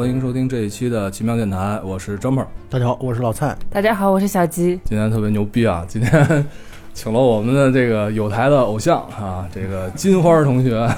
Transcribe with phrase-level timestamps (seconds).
[0.00, 2.48] 欢迎收听这一期的奇妙电台，我是张胖。
[2.70, 3.54] 大家好，我是老蔡。
[3.68, 4.80] 大家好，我是小鸡。
[4.82, 5.84] 今天特别牛逼啊！
[5.86, 6.46] 今天
[6.94, 10.88] 请了我们的这个有台的偶像啊，这个金花同学。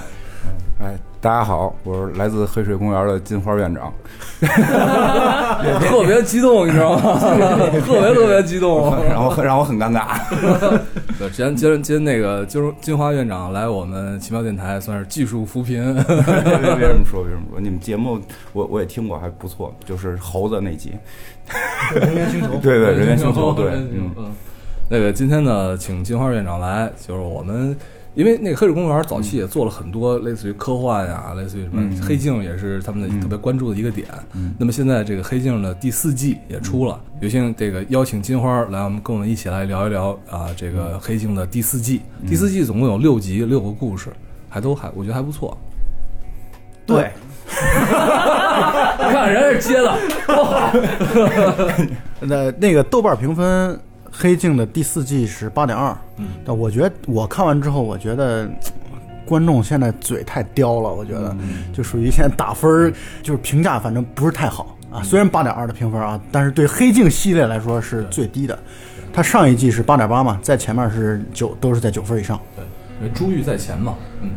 [1.23, 3.93] 哎，大家好，我是来自黑水公园的金花院长。
[4.41, 7.17] 特别激动，你知道吗？
[7.87, 10.19] 特别特别激动，让我让我很尴尬。
[11.19, 15.95] 对，今今今那个金金花院长来我们奇妙电台，算是技术扶贫。
[15.95, 16.05] 别
[16.77, 17.61] 别这么说，别这么说。
[17.61, 18.21] 你们节目
[18.53, 20.93] 我我也听过，还不错，就是猴子那集。
[21.95, 24.33] 人猿星球，对对，人猿星球，对，嗯嗯。
[24.89, 27.77] 那个今天呢，请金花院长来，就是我们。
[28.15, 34.07] 因为那个黑水公园早期也做了很多类似于科幻呀，类似于什么黑镜也是他们的特别关注的一个点。
[34.59, 42.03] 那么现在这个黑镜的第四季也出了，有幸这个邀请金花来，我们跟我们一起来聊一聊啊，这个黑镜的第四季。
[42.27, 44.11] 第四季总共有六集，六个故事，
[44.51, 45.57] 还都还我觉得还不错。
[46.85, 47.11] 对，
[47.49, 49.97] 你看人家接的
[50.27, 50.71] 多好。
[52.21, 53.81] 那那个豆瓣评分。
[54.23, 55.93] 黑镜的第四季是八点二，
[56.45, 58.49] 但我觉得我看完之后，我觉得
[59.27, 61.37] 观众现在嘴太刁了，我觉得
[61.73, 65.03] 就属于现在打分就是评价，反正不是太好啊。
[65.03, 68.57] 虽然八点二的评分啊，但是对黑镜系列来说是最低的。
[69.13, 72.41] 它上一季是八点八嘛，在前面是九，都是在九分以上。
[72.55, 72.65] 对，
[73.01, 74.31] 因为珠玉在前嘛，嗯。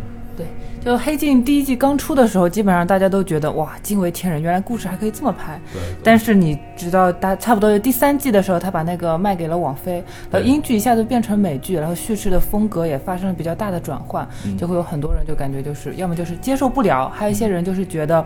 [0.85, 5.59] 就《黑镜》第一季刚出的时候，基本上大家都觉得哇，惊为天人，原来故事还可以这么拍。
[5.73, 5.81] 对。
[6.03, 14.27] 但是你知道，大差不多第三季的时候，他把那个卖给了网飞，然后英剧一下子变成美剧，然后叙事的风格也发生了比较大的转换，
[14.59, 18.23] 就会有很多人就感觉就是要么就是接受不了，还有一些人就是觉得，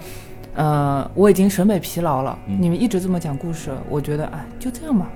[0.55, 5.09] 呃，我已经审美疲劳了，你们一直这么讲故事，我觉得哎，就这样吧。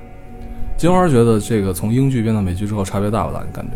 [0.78, 3.42] 金花觉得这个从英剧变到美剧之后差别大不大？
[3.42, 3.74] 你感觉？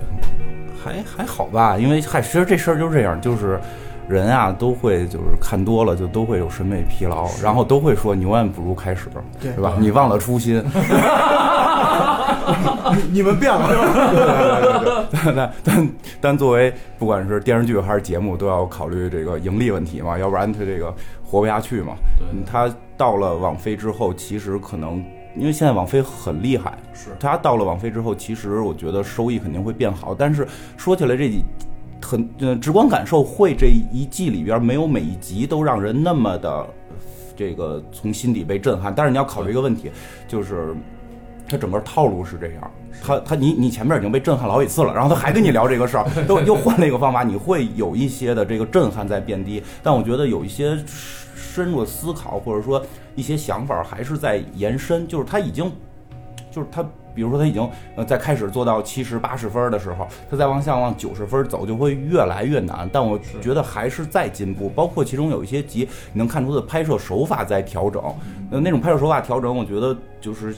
[0.84, 3.60] 还还好吧，因为嗨，其实这事儿就是这样，就是
[4.08, 9.08] 人啊都会就是看多了就都会有审美疲劳，然后都会说你永远不如开始，
[9.42, 9.74] 对吧？
[9.80, 10.64] 你忘了初心，
[13.12, 15.08] 你们变了。
[15.36, 15.90] 但但
[16.22, 20.94] 但作为不管是电视剧还是节目，都要考虑这个盈利问题嘛，要不然他这个
[21.24, 21.94] 活不下去嘛。
[22.46, 25.04] 他到了网飞之后，其实可能。
[25.38, 30.14] 因为现在网飞很厉害，是它到了网飞之后，其实我觉得收益肯定会变好。
[30.14, 31.44] 但是说起来，这几
[32.02, 36.68] 很呃直观感受会这一季里边没有每一集都让人那么的
[37.36, 38.94] 这个从心底被震撼。
[38.94, 39.92] 但是你要考虑一个问题，
[40.28, 40.76] 就是
[41.48, 42.72] 它整个套路是这样，
[43.04, 49.64] 他他你你前面已经被震撼好几次了，然后他还跟你聊这个事儿，又又换了一个方法，你会有一些的这个震撼在变低。
[49.82, 50.78] 但我觉得有一些。
[51.36, 52.80] 深入的思考，或者说
[53.16, 55.08] 一些想法，还是在延伸。
[55.08, 55.72] 就是他已经，
[56.52, 56.84] 就是他，
[57.16, 62.88] 比如说他已经呃在开始做到七十八十分的时候，他再往下往九十分走，就会越来越难。
[62.94, 64.70] 但我觉得还是在进步。
[64.70, 68.04] 包括其中有一些集，你能看出的拍摄手法在调整。
[68.52, 70.56] 呃，那种拍摄手法调整，我觉得就是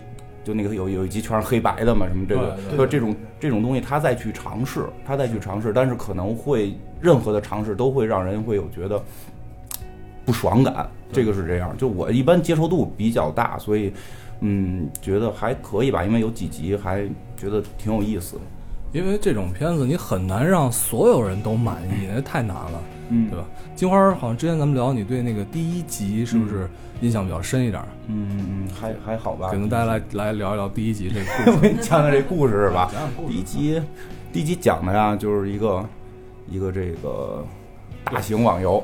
[0.49, 8.99] 就那个有有一集全是黑白的嘛，什么这个，就这种这种东西，他再去尝试，他再去尝试，但是可能会任何的尝试都会让人会有觉得。
[10.25, 11.75] 不爽感，这个是这样。
[11.75, 13.91] 就我一般接受度比较大，所以，
[14.41, 16.03] 嗯，觉得还可以吧。
[16.05, 17.03] 因为有几集还
[17.35, 18.37] 觉得挺有意思。
[18.91, 23.45] 因为这种片子你很难让所有人都满意， 那太难了，嗯，对吧？
[23.75, 26.69] 金花好像之前咱们聊，你对那个第一集是不是
[27.01, 27.83] 印象比较深一点？
[28.07, 29.49] 嗯嗯，还还好吧。
[29.49, 31.51] 可能大家来来聊一聊第一集这个。
[31.55, 32.91] 我给你讲讲这故事是吧？
[33.27, 33.81] 第一集，
[34.31, 35.83] 第一集讲的呀，就是一个
[36.49, 37.45] 一个这个。
[38.11, 38.83] 大型网游，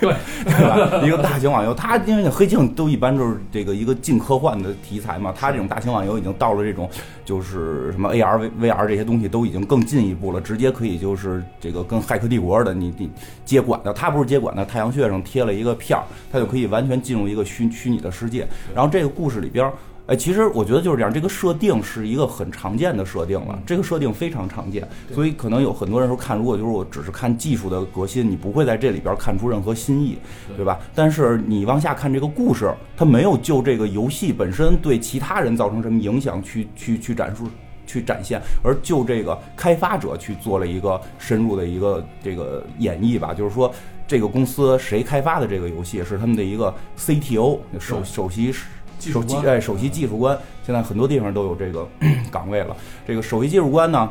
[0.00, 0.14] 对
[0.44, 1.00] 对吧？
[1.06, 6.88] 一个大型网游，它因为黑镜都一般就是这个一个近科幻的题材嘛，它这种大型网游已经到了这种
[7.24, 13.10] 就是什么 AR、VR 这些东西都已经更进一步了，直接可以就是这个跟骇客帝国的你你
[13.44, 18.46] 接管的，它不是接管的，太阳穴上贴了一个片儿，它就可以完全进入一个虚虚拟的世界。
[18.74, 19.70] 然后这个故事里边。
[20.08, 30.16] 哎，其实我觉得就是这样，这个设定是一个很常见的设定了，这个设定非常常见，所以可能有很多人说看，如果就是我只是看技术的革新，你不会在这里边看出任何新意，
[30.56, 30.78] 对吧？
[30.94, 37.46] 但是你往下看这个故事，它没有就这个游戏本身对其他人造成什么影响去去去展述、
[37.86, 43.70] 去展现，而就这个开发者去做了一个深入的一个这个演绎吧，就是说
[44.06, 48.54] 这个公司谁开发的这个游戏是他们的一个 CTO 首首席。
[49.00, 50.36] 首席哎，首席技术官，
[50.66, 51.86] 现在很多地方都有这个
[52.30, 52.76] 岗位了。
[53.06, 54.10] 这个首席技术官呢，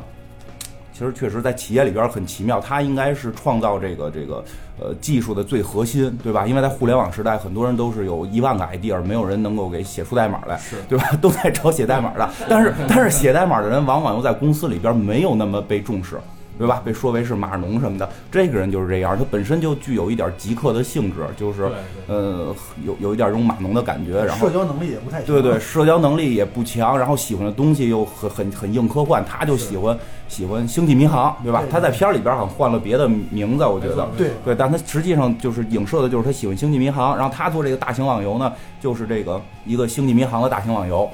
[0.93, 4.43] 其实确实在企业里边很奇妙，他应该是创造这个这个
[4.79, 6.47] 呃技术的最核心，对吧？
[6.47, 11.11] 因为在互联网时代，很多人都是有一万个 idea，没有人能够给写出代码来，是对吧？
[11.21, 16.19] 都在找写代码的，但是但是写代码的人往往又在公司里边没有那么被重视。
[16.57, 16.81] 对吧？
[16.83, 21.69] 被说为是码农什么的，这个人就是这样，他本身就具有一点极客的性质，就是
[22.07, 22.55] 呃
[22.85, 25.27] 有有一点这种码农的感觉，然后社交能力也不太强。
[25.27, 31.63] 对对，社交能力也不强，然后喜欢的东西又很很很硬科幻，他就喜欢喜欢星际迷航，对吧？
[31.69, 38.51] 他在片儿里边好像换了别的名字，我觉得对对，但他实际上就是影射的就是他喜欢星际迷航，然后他做这个大型网游呢，
[38.81, 41.09] 就是这个一个星际迷航的大型网游。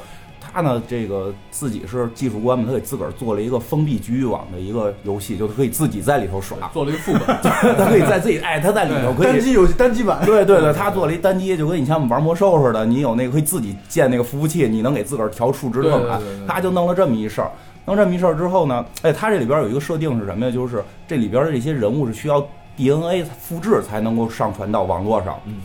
[0.53, 7.21] 他呢，这个自己是技术官嘛，他给自个儿做了一个封闭局域网的一个游戏，就是可以自己在里头耍， 做了一个副本，
[7.75, 17.49] 他可以在自己哎，他在里头可以单机游戏单机版，对对对，他做了一单机，就跟以前我们玩魔兽似的，你有那个可以自己建那个服务器，你能给自个儿调数值特码，他就弄了这么一事儿。
[17.85, 20.51] 弄这么一事儿之后呢，哎，他这里边有一个设定是什么呀？
[20.51, 22.45] 就是这里边的这些人物是需要
[22.77, 25.37] DNA 复制才能够上传到网络上。
[25.45, 25.55] 嗯。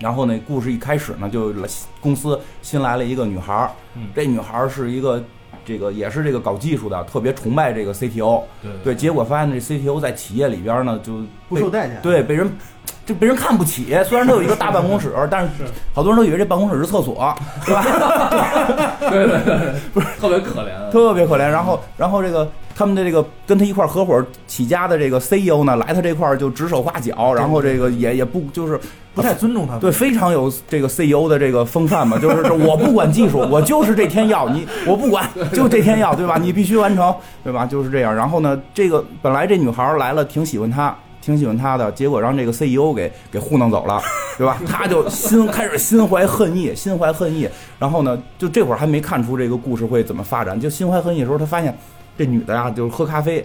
[0.00, 1.54] 然后呢，故事一开始呢，就
[2.00, 3.70] 公司新来了一个女孩儿，
[4.14, 5.22] 这女孩儿是一个
[5.64, 8.42] 这个也是这个搞技术的，特别崇拜这个 CTO。
[8.62, 8.94] 对对。
[8.94, 12.00] 结果发现这 CTO 在企业里边呢，就不受待见。
[12.02, 12.50] 对，被人
[13.04, 13.86] 就被人看不起。
[14.04, 15.48] 虽然他有一个大办公室， 但是
[15.92, 17.34] 好多人都以为这办公室是厕所，
[17.66, 18.96] 对吧？
[19.00, 21.48] 对对对，不是特别可怜，特别可怜。
[21.48, 22.50] 然后，然后这个。
[22.72, 28.80] 他们的这个跟他一块合伙起家的这个 CEO 呢，来他这块就指手画脚，然后这个也也不就是
[29.20, 36.38] 不太尊重他，对，非常有这个 CEO 的这个风范嘛，就是我不管技术，我就是这天要你，我不管，就这天要，对吧？
[36.40, 37.14] 你必须完成，
[37.44, 37.66] 对吧？
[37.66, 38.14] 就是这样。
[38.14, 44.00] 然后呢，这个本来这女孩来了，挺喜欢他，挺喜欢他的，结果让这个 CEO 给给糊弄走了，
[44.38, 44.56] 对吧？
[44.66, 47.48] 他就心开始心怀恨意，心怀恨意。
[47.78, 51.76] 然后呢，就这会儿还没看出这个故事会怎么发展，就心怀恨意的时候，他发现。
[52.18, 53.42] 这女的呀，就是喝咖啡，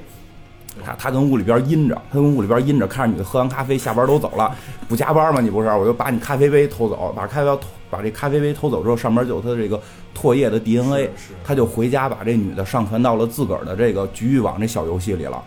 [0.84, 4.54] 他他跟屋里边阴着，他跟屋里边阴着，看着女的喝完咖啡下班都走了，
[4.88, 5.40] 不加班吗？
[5.40, 5.70] 你不是？
[5.70, 9.80] 我就把你咖啡杯偷走，把咖啡把这咖啡杯偷走之后，上面就有他的这个
[10.16, 11.10] 唾液的 DNA，
[11.44, 15.42] 他就回家把这女的上传到了自个儿的这个局域网这小游戏里了。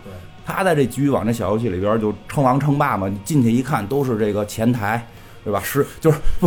[0.47, 5.07] 他在这局域网这小游戏里边就称王称霸嘛，你进去一看都是这个前台。
[5.49, 5.63] 对吧？
[5.65, 6.47] 是就是不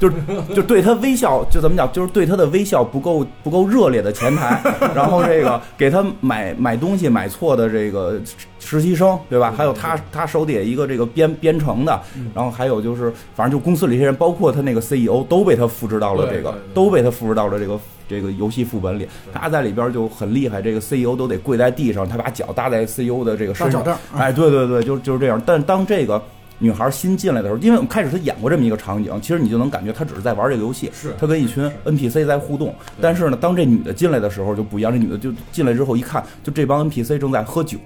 [0.00, 0.16] 就是
[0.56, 1.90] 就对他微笑，就怎么讲？
[1.92, 4.60] 就是对他的微笑不够不够热烈的前台，
[4.92, 8.20] 然后这个给他买买东西买错的这个
[8.58, 9.54] 实习生，对吧？
[9.56, 12.00] 还有他他手底下一个这个编编程的，
[12.34, 19.06] 然后还有就是反正就公司里这些人，包括他那个 CEO 都被他复制到了这个，都被他复制到了这个这个游戏副本里。
[19.32, 23.80] 他在里边就很厉害，这个 CEO 都得跪在地上，他把脚搭在 CEO 的这个身上。
[24.16, 25.40] 哎，对对对，就就是这样。
[25.46, 26.20] 但当这个。
[26.60, 32.72] 女孩新进来的时候，因为我们开始她演过这么一个场景，其实你就能感觉她只是在玩这个游戏，是她跟一群 NPC 在互动。
[33.00, 37.78] 但是呢，当这女的进来的时候就不一样，这女的就进来之后一看，就这帮 NPC 正在喝酒，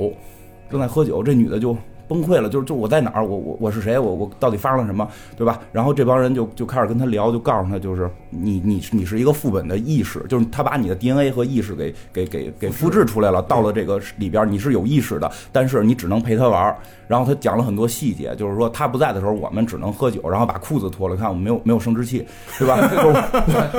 [0.70, 1.74] 正在喝酒，这女的就。
[2.06, 5.58] 崩溃了，就是就我在哪儿，我我我是谁，我我到底发生了什么，对吧？
[5.72, 8.10] 然后这帮人就就开始跟他聊，就告诉他，就是
[8.40, 16.74] 你你你是一个副本的意识，就是他把你的 DNA 和意识给给给给复制出来了，到了这个里边，你是有意识的，但是你只能陪他玩。
[17.06, 22.26] 然后他讲了很多细节，就是说他不在的时候，我们只能喝酒，然后把裤子脱了，看我们没有没有生殖器，
[22.58, 22.78] 对吧？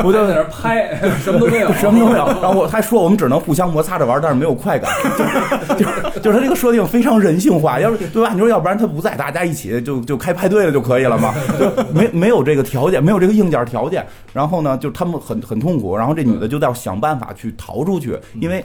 [0.03, 2.25] 我 就在那拍，什么都没有， 什么都没有。
[2.39, 4.91] 然后我还说我们只能互相摩擦着玩，但是没有快感，
[5.75, 7.97] 就是就是他这个设定非常人性化，要是。
[8.09, 8.29] 对吧？
[8.31, 11.33] 你说要不然他不在，大家一起就就开派对了就可以了嘛？
[11.59, 14.05] 就没没有这个条件，没有这个硬件条件。
[14.33, 15.95] 然后呢，就他们很很痛苦。
[15.95, 18.63] 然后这女的就要想办法去逃出去，因为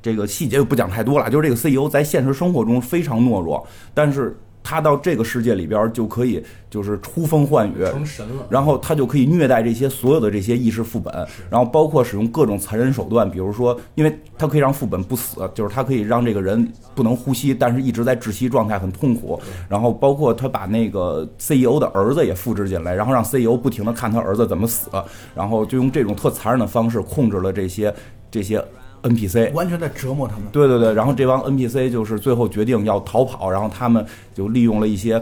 [0.00, 1.28] 这个细节就不讲太多了。
[1.30, 4.38] 就是这个 CEO 在现实生活中非常懦弱，但是。
[4.62, 8.46] 他到这个世界里边就可以就是呼风唤雨，成神了。
[8.48, 11.12] 然后他就可以虐待这些所有的这些意识副本，
[11.50, 19.40] 然后包括使用各种残忍手段，比如说，因为他可以让副本不死，就是他可以让这个人不能呼吸，但是一直在窒息状态，很痛苦。
[19.68, 24.88] 然后包括他把那个 CEO 的儿子也复制进来，然后让 CEO 不停的看他儿子怎么死，
[25.34, 27.92] 然后就用这种特残忍的方式控制了这些
[28.30, 28.64] 这些。
[29.02, 30.46] NPC 完全在折磨他们。
[30.52, 34.04] 对对对，然后这帮 NPC 就是最后决定要逃跑，然后他们
[34.34, 35.16] 就利用了一些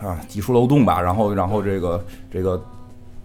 [0.00, 2.62] 啊技术漏洞吧，然后然后这个这个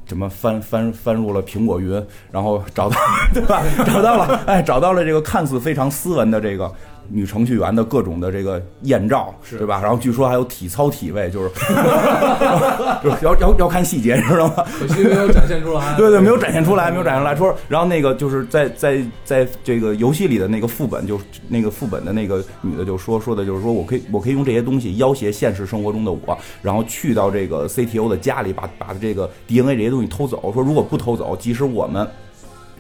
[0.06, 2.98] 什么翻翻翻入了苹果云，然后找到
[3.34, 3.64] 对吧？
[3.86, 6.72] 找到了，哎，找到了这个看似非常斯文的这个。
[7.10, 9.80] 女程序员的各种的这个艳照，对吧？
[9.82, 11.50] 然后据说还有体操体位，就是
[13.04, 14.64] 就是要要要看细节，知道吗？
[14.80, 15.96] 可惜没有展现出来。
[15.98, 17.36] 对对，没有展现出来，没有展现出来。
[17.36, 30.52] 说，然后那个就是在在在这个游戏里的那个副本，就那个副本的那个女的就说说的就是说我可以我可以用这些东西要挟现实生活中的我，然后去到这个 CTO 的家里，把把这个 DNA 这些东西偷走。
[30.54, 32.08] 说如果不偷走，即使我们。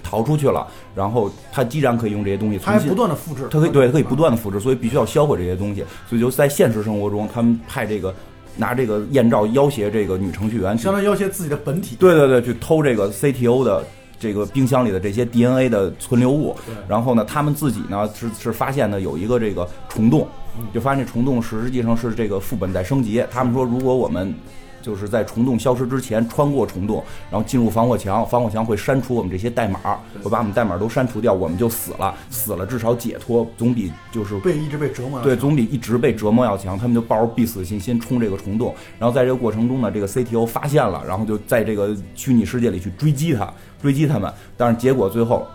[0.03, 5.83] 逃出去了，然后他既然可以用这些东西，他还不断的复制，他可以对，他可以不断的复制，所以必须要销毁这些东西。
[6.07, 8.13] 所以就在现实生活中，他们派这个
[8.57, 11.95] 拿这个艳照要挟这个女程序员，相当于要挟自己的本体。
[11.97, 13.83] 对对对，去偷这个 CTO 的
[14.19, 16.55] 这个冰箱里的这些 DNA 的存留物，
[16.87, 20.27] 然后呢，他们自己呢是是发现呢有一个这个虫洞，
[20.73, 23.23] 就发现这虫洞实际上是这个副本在升级。
[23.31, 24.33] 他们说，如果我们
[24.81, 29.79] 就是在虫洞消失之前穿过虫洞，然后进入防火墙，防火墙会删除我们这些代码，
[30.23, 32.13] 会把我们代码都删除掉，我们就死了。
[32.29, 35.21] 死了至少解脱，总比就是被一直被折磨。
[35.21, 36.77] 对，总比一直被折磨要强。
[36.77, 44.31] 他们就抱着必死的信心冲这个虫洞，然后在这个过程中呢，这个 CTO 发现了，然后就在这个虚拟世界里去追击他，追击他们。
[44.55, 45.45] 但是结果最后，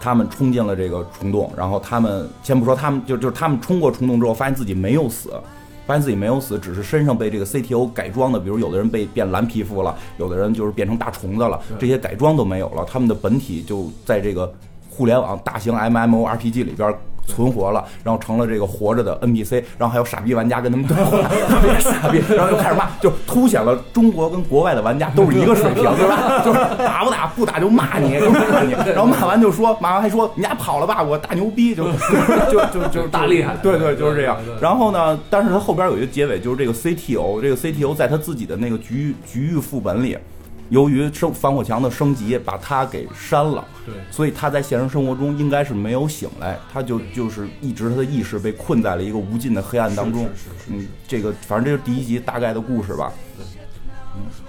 [0.00, 5.32] 他们冲进了这个虫洞，然后他们先不说他们，就就是他们冲过虫洞之后，发现自己没有死。
[5.86, 14.52] 发现自己没有死，只是身上被这个 CTO 改装的，比如有的人被变蓝皮肤了，有的人就是变成大虫子了，这些改装都没有了，他们的本体就在这个
[14.90, 16.94] 互联网大型 MMORPG 里边
[17.26, 26.42] 存活了，然后成了这个活着的 NPC，然后还有傻逼玩家跟他们对话， 特别傻逼，然后就开始骂，就凸显了中国跟国外的玩家都是一个水平， 对吧？
[26.44, 31.84] 就是打不打不打就骂你，就骂你， 然后骂完就说，骂完还说你俩跑了吧，我大牛逼，就
[32.50, 40.16] 就就就大厉害对对，就是这样然后呢，但是他后边有一个结尾，就是这个 CTO，这个 CTO 在他自己的那个局域局域副本里。
[40.72, 50.22] 由于生防火墙的升级，把他给删了，对所以他在现实生活中应该是没有醒来，他就就是一直他的意识被困在了一个无尽的黑暗当中。
[50.34, 53.12] 是是是嗯，这个反正这是第一集大概的故事吧。
[53.38, 53.44] 嗯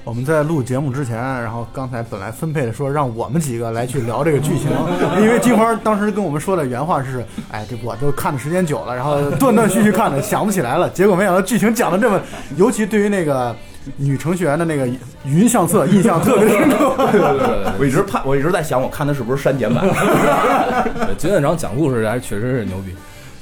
[0.03, 4.69] 我们在录节目之前，然后刚才本来分配的说让我们几个来去聊这个剧情，
[5.21, 12.19] 因为金花当时跟我们说的原话是：“哎，这我都看的时间久了，然后断断续续看的，想不起来了。”结果没想到剧情讲的这么，
[12.57, 13.55] 尤其对于那个
[13.97, 14.87] 女程序员的那个
[15.25, 16.95] 云相册印象特别深刻。
[16.97, 19.85] 对对对对我一直怕，我一直在想，我看的是不是删减版？
[19.85, 22.93] 对， 金院长讲故事还确实是牛逼。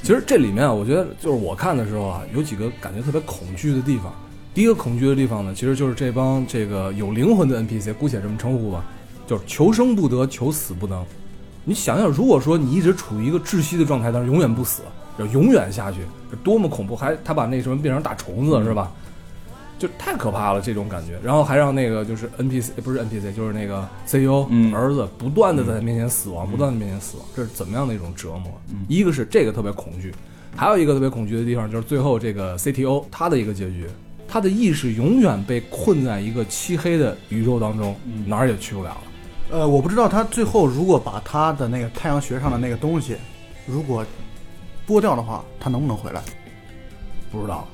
[0.02, 4.12] 其实这里面啊，我觉得就是我看的时候啊，有几个感觉特别恐惧的地方。
[4.54, 8.84] 第一个恐惧的地方呢，其实就是这帮这个有灵魂的 NPC，姑且这么称呼吧，
[9.28, 11.06] 就是求生不得，求死不能。
[11.64, 14.82] 你想想，如果说你一直处于一个窒息的状态，但是永远不死，
[15.18, 16.00] 要永远下去，
[16.32, 16.96] 这多么恐怖！
[16.96, 18.92] 还他把那什么变成大虫子、是吧？
[19.82, 21.20] 就太可怕了这种感觉。
[21.24, 28.52] 然后还让那个就是 NPC 不是 NPC，就是那个 CEO、嗯儿子不断的在他面前死亡，不断的面前死亡，这是怎么样的一种折磨？
[28.88, 30.14] 一个是这个特别恐惧，
[30.56, 33.88] 还有一个特别恐惧的地方就是最后这个 CTO 他的一个结局，
[34.28, 37.96] 他的意识永远被困在一个漆黑的宇宙当中，
[38.28, 39.02] 哪儿也去不了了。
[39.50, 43.16] 呃，我不知道他最后如果把他的那个太阳穴上的那个东西，
[43.66, 44.06] 如果
[44.88, 46.22] 剥掉的话，他能不能回来？
[47.32, 47.68] 不知道，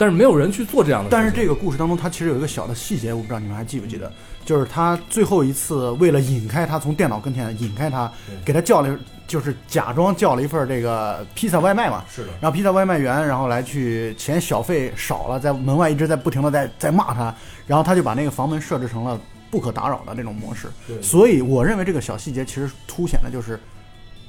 [0.00, 1.10] 但是没有人去做这样的。
[1.10, 4.10] 但是这个故事当中，它其实有一个小的细节，我不知道你们还记不记得，
[4.46, 8.10] 就是他最后一次为了引开他从电脑跟前引开他，
[8.42, 12.02] 给他叫了，就是假装叫了一份这个披萨外卖嘛。
[12.10, 17.34] 是的，然后披萨外卖员，然后来去嫌小费少了，在门外一直在不停的在 在骂他，
[17.66, 20.68] 然后他就把那个房门设置成了不可打扰的那种模式。
[20.88, 23.60] 对所以我认为这个小细节其实凸显的就是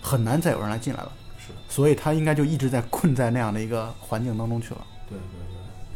[0.02, 1.10] 很难再有人来进来了。
[1.40, 4.82] 是，所以他应该就一直在困在那样的一个环境当中去了。
[5.08, 5.41] 对对对。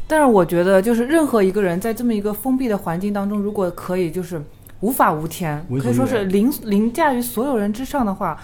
[0.06, 4.40] 但是我觉得，就是任何一个人在这么一个封闭的环境当中，如果可以就是
[4.80, 8.38] 无法无天可以说是凌凌驾于所有人之上的话，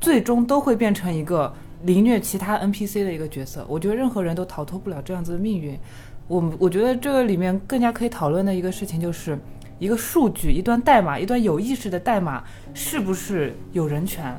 [0.00, 1.52] 最终都会变成一个
[1.84, 3.64] 凌虐其他 NPC 的一个角色。
[3.68, 5.78] 我觉得任何人都逃脱不了这样子的命运。
[6.28, 9.38] 我我觉得这个里面更加可以讨论的一个事情就是。
[9.80, 14.38] 一个数据、一段代码、一段有意识的代码，是不是有人权？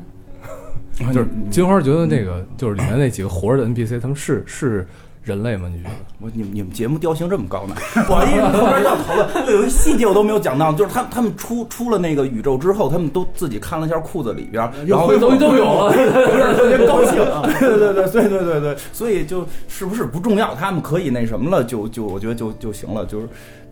[1.12, 4.88] 就是金花觉得那个就是里面那几个活着的 NPC，他们是是
[5.24, 5.70] 人类吗？
[5.72, 5.96] 你觉得？
[6.20, 7.76] 我你们你们节目调性这么高呢？
[8.08, 15.94] 不好意思，后边要讨论， 有一个细节我都没有讲到，就是他他们出出了那个宇宙之后，他们都自己看了一下裤子里边，然后东西都有了，
[16.56, 17.16] 特别高兴。
[17.60, 23.28] 对对对对对对对，所以就是不是不重要，他们可以那什么了，就就我觉得就就行了，就是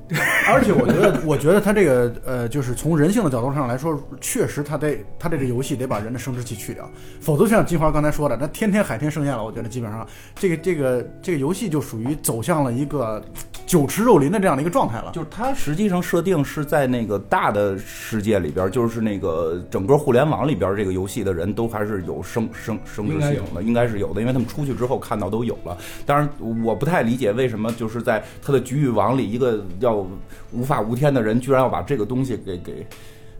[0.47, 6.89] 而且我觉得，我觉得他这个呃，就是从人性的角度上来说，确实他得他这个游戏得把人的生殖器去掉，
[7.21, 13.23] 否则像金花刚才说的，那天天海天盛宴了，我觉得基本上这个这个这个游戏就属于走向了一个
[13.69, 15.11] 酒池肉林的这样的一个状态了。
[15.13, 25.77] 就是它实际上设定是在那个大的世界里边，就是那个整个互联网里边，这个游戏的人都还是有生生生殖系统的，应该是有的，因为他们出去之后看到都有了。
[26.03, 26.27] 当然，
[26.63, 30.03] 我不太理解为什么就是在他的局域网里，一个要
[30.51, 32.88] 无法无天的人，居然要把这个东西给给。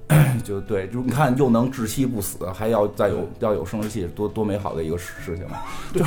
[0.44, 5.64] 就对，就你看，又能窒息不死，还要再有要有生殖器，多多美好的一个事事情啊！
[5.94, 6.02] 对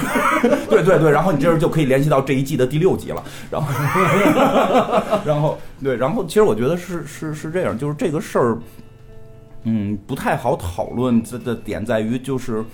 [0.69, 3.73] 对对对，然后你这时候就可以联系到这一季的第六集了，然后
[5.25, 8.59] 然后对，然后其实我觉得是是是这样，就是这个事儿，
[9.63, 12.65] 嗯，不太好讨论这的点在于就是，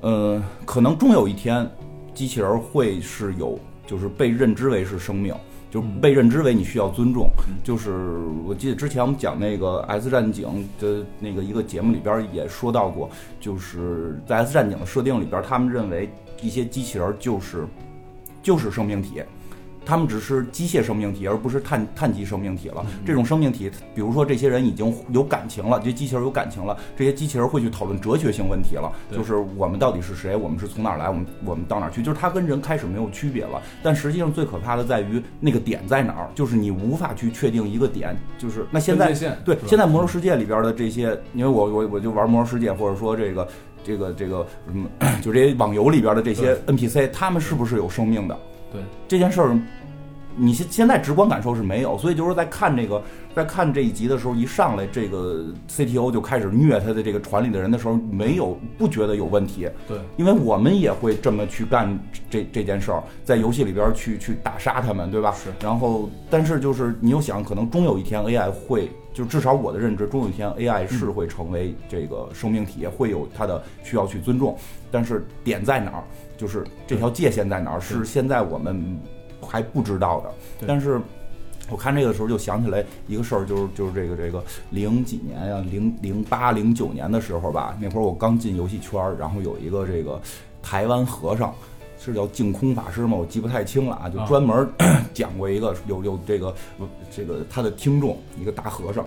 [0.00, 1.70] 呃，可能终有一天，
[2.14, 5.34] 机器人会是有就是被认知为是生命。
[5.72, 7.30] 就是被认知为你需要尊重。
[7.64, 13.08] 就是我记得之前我们讲那个《S 战警》的那个一个节目里边也说到过，
[13.40, 16.10] 就是在《S 战警》的设定里边，他们认为
[16.42, 17.66] 一些机器人就是
[18.42, 19.22] 就是生命体。
[19.84, 22.84] 他们只是机械生命体，而不是碳碳基生命体了。
[23.04, 33.60] 这种生命体，比如说这些人已经有感情了，这些机器人有感情了，这些机器人会去讨论哲学性问题了，就是我们到底是谁，我们是从哪儿来，我们我们到哪儿去，就是它跟人开始没有区别了。
[33.82, 39.12] 但实际上最可怕的在于那个点在哪儿，就是你无法去确定一个点，就是那现在
[39.44, 43.48] 对现在魔兽世界里边的这些，因为我我我就玩魔兽世界，或者说这个
[43.82, 44.88] 这个这个什么，
[45.20, 48.38] 就这些网游里边的这些 NPC，他们是不是有生命的？
[48.72, 49.58] 对这件事儿，
[50.34, 53.02] 你现现在直观感受是没有，所以就是在看这个，
[53.36, 61.98] 在看这一集的时候，一上来这个 CTO 就开始虐他的这个船里的人的时候，没有不觉得有问题，对，因为我们也会这么去干
[62.30, 65.32] 这这件事儿，在游戏里边去去打杀他们，对吧？
[65.32, 65.50] 是。
[65.60, 74.56] 然后，但是就是你又想，可能终有一天 AI 会，就至少我的认知，终有一天 AI 是会成为这个生命体，会有它的需要去尊重，
[74.90, 76.04] 但是点在哪儿？
[76.42, 79.00] 就是这条界限在哪儿，是现在我们
[79.40, 80.66] 还不知道的。
[80.66, 81.00] 但是
[81.70, 90.20] 我看这个时候就想起来一个事儿，就是就是这个这个零几年呀，零零八零九年的时候吧，那会儿我刚进游戏圈儿，然后有一个这个
[90.60, 91.54] 台湾和尚，
[91.96, 93.16] 是叫净空法师吗？
[93.16, 94.68] 我记不太清了啊，就专门
[95.14, 96.52] 讲过一个有有这个
[97.14, 99.06] 这个他的听众一个大和尚。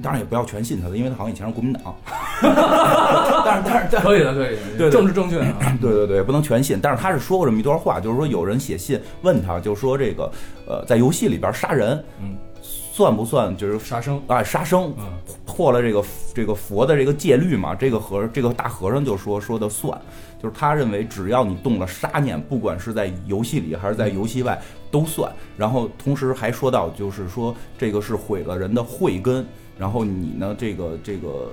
[0.00, 1.96] 当然也不要全信他的，因为他好像以前是国民党。
[3.44, 5.54] 但是但是可以的，可以的，对政治正确啊。
[5.80, 6.78] 对对对，不能全信。
[6.80, 10.30] 但是他是说过这么一段话，就是说有人写信问他，就说这个
[10.66, 14.42] 呃，在游戏里边杀人，嗯，算不算就是杀生啊？
[14.42, 15.04] 杀生，嗯，
[15.46, 17.74] 破了这个这个佛的这个戒律嘛？
[17.74, 19.98] 这个和这个大和尚就说说的算，
[20.42, 25.32] 就是他认为只要你动了杀念，不管是在游戏里还是在游戏外都算。
[25.56, 29.44] 然后同时还说到，就是说这个是毁了人的慧根。
[29.78, 30.56] 然后你呢？
[30.58, 31.52] 这个这个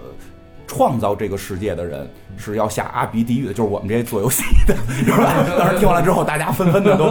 [0.67, 5.45] 创造这个世界的人是要下阿鼻地狱的，就是我们这些做游戏的，是吧？
[5.57, 7.05] 当时听完了之后，大家纷纷的都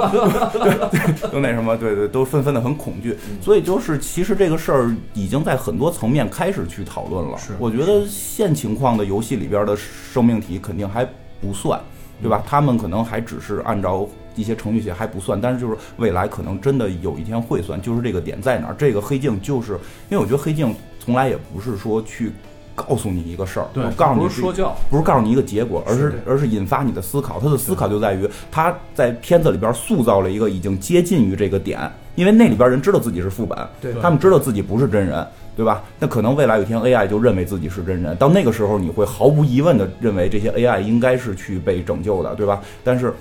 [0.58, 3.16] 对 都那什么，对对，都纷纷的很恐惧。
[3.40, 7.38] 所以就是其实这个事儿已经在很多层面开始去讨论了。
[7.38, 11.04] 是，我觉得现情况的游戏里边的生命体肯定还
[11.40, 11.80] 不算，
[12.20, 12.42] 对吧？
[12.46, 17.80] 他们可能还只是按照一些程序写还不算，但是就是未来可能真的有一天会算。
[17.80, 18.74] 就是这个点在哪儿？
[18.76, 19.72] 这个黑镜就是
[20.10, 20.74] 因为我觉得黑镜。
[21.04, 22.32] 从来也不是说去
[22.74, 27.38] 告诉你一个事儿，我，告诉你不是说教，不是告诉你一个结果，而是而是引发你的思考。
[27.38, 31.80] 他的思考就在于他在片子里边塑造了一个已经接近于这个点，
[32.16, 35.24] 因为那里边人知道自己是副本，对，他们知道自己不是真人，
[35.56, 35.84] 对吧？
[36.00, 42.60] 那可能未来有一天 AI 就认为自己是真人，到那个时候你会毫无疑问的认为这些 AI 应该是去被拯救的，对吧？
[42.82, 43.14] 但是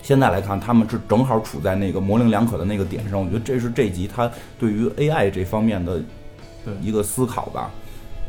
[0.00, 3.20] 现在来看，他们是正好处在那个模棱两可的那个点上。
[3.20, 6.00] 我觉得这是这集他对于 AI 这方面的。
[6.80, 7.72] 一个思考吧，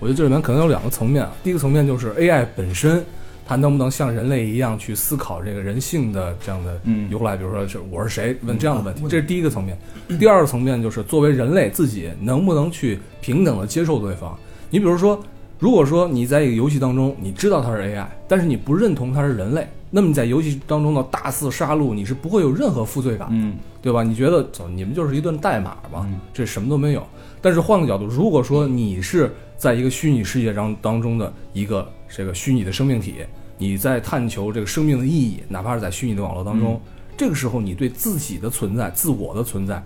[0.03, 1.31] 我觉得这里面可能有两个层面啊。
[1.41, 3.01] 第一个层面就是 AI 本身，
[3.47, 6.77] 它能不能像人类一样去思考这个人性的这样的
[7.09, 7.37] 由来？
[7.37, 8.35] 比如说是我是谁？
[8.43, 9.77] 问这样的问题，这是第一个层面。
[10.19, 14.37] 第二个层面就是作为人类自己能不能去平等的接受对方？
[14.69, 15.17] 你比如说，
[15.57, 24.03] 如果说你在一个游戏当中，你知道它是 AI，但是你不认同它是人类，那么你在游戏当中的大肆杀戮，你是不会有任何负罪感的，对吧？
[24.03, 27.01] 你觉得走，你们就是一段代码嘛，这什么都没有。
[27.41, 29.29] 但是换个角度，如果说你是
[29.63, 33.15] 在一个虚拟世界当当中的一个这个虚拟的生命体，
[33.57, 36.81] 你在探求这个生命的意义，哪怕是在虚拟的网络当中，
[37.15, 39.81] 这个时候你对自己的存在、自我的存在，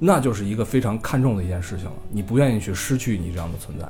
[0.00, 1.92] 那就是一个非常看重的一件事情了。
[2.10, 3.86] 你不愿意去失去你这样的存在。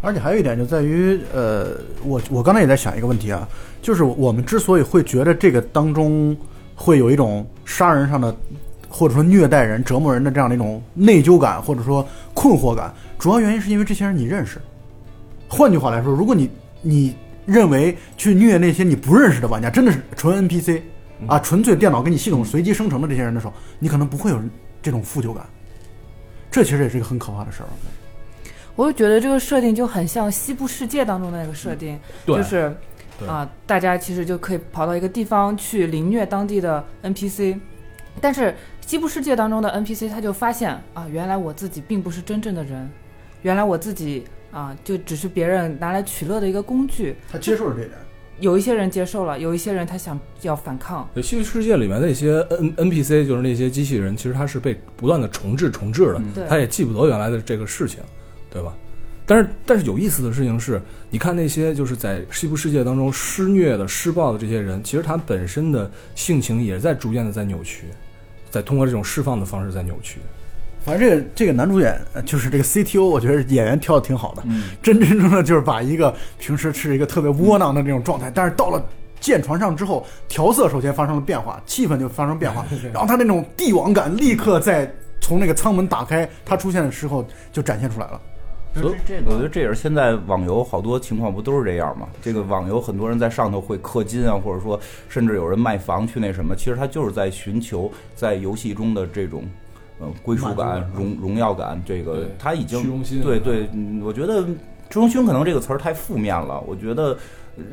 [0.00, 3.48] 而且还有一点就在于，呃，我我刚才也在想一个问题啊，
[3.80, 6.36] 就是我们之所以会觉得这个当中
[6.74, 8.36] 会有一种杀人上的。
[8.88, 14.58] 或者说虐待人、折磨人的这样的一种内疚感，或者说困惑感，主要原因是因为这些人你认识。
[15.48, 16.50] 换句话来说，如果你
[16.82, 20.82] 你认为去虐那些你不认识的玩家，真的是纯 NPC
[21.26, 24.40] 啊，纯粹电脑给你系统随机生成的这些人的时候，你可能不会有
[24.82, 25.44] 这种负疚感。
[26.50, 27.68] 这其实也是一个很可怕的事儿。
[28.74, 32.74] 我就觉得这个设定就很像西部世界当中的那个设定，就是
[33.26, 37.58] 啊，大家其实就可以跑到一个地方去凌虐当地的 NPC，
[38.20, 38.54] 但是。
[38.88, 42.88] 西部世界当中的 NPC，他就发现啊，原来我自己并不是真正的人，
[43.42, 47.14] 原来我自己啊，就只是别人拿来取乐的一个工具。
[47.30, 47.90] 他接受了这点，
[48.40, 51.06] 有一些人接受了，有一些人他想要反抗。
[51.22, 58.00] 西部世界里面那些 N NPC，就是那些机器人，其实他是被不断的重置、重置的，他也记不得原来的这个事情，
[58.48, 58.74] 对吧？
[59.26, 67.84] 但是，但是有意思的事情是，你看那些就是在西部世界当中施虐的、施暴的这些人，其实他本身的性情也在逐渐的在扭曲。
[68.50, 70.18] 再通过这种释放的方式在扭曲。
[70.84, 78.82] 反正这个这个男主演呃就是这个 CTO，我觉得演员挑的挺好的，嗯真真正正就是把一个平时是一个特别窝囊的那种状态，但是到了
[79.20, 88.20] 舰船上之后，调色首先发生了变化，气氛就发生变化， 然后他那种帝王感立刻在从那个舱门打开，他出现的时候就展现出来了。
[88.80, 92.08] 所以这个，我觉得这也是现在网游好多情况不都是这样吗？
[92.22, 99.44] 这个网游很多人在上头会氪金啊，或者说甚至有人卖房去那什么，其实他就是在寻求在游戏中的这种。
[100.00, 104.44] 呃，归属感、荣荣耀感，这个他已经对对，嗯我觉得
[104.90, 106.60] 虚荣心可能这个词儿太负面了。
[106.68, 107.18] 我觉得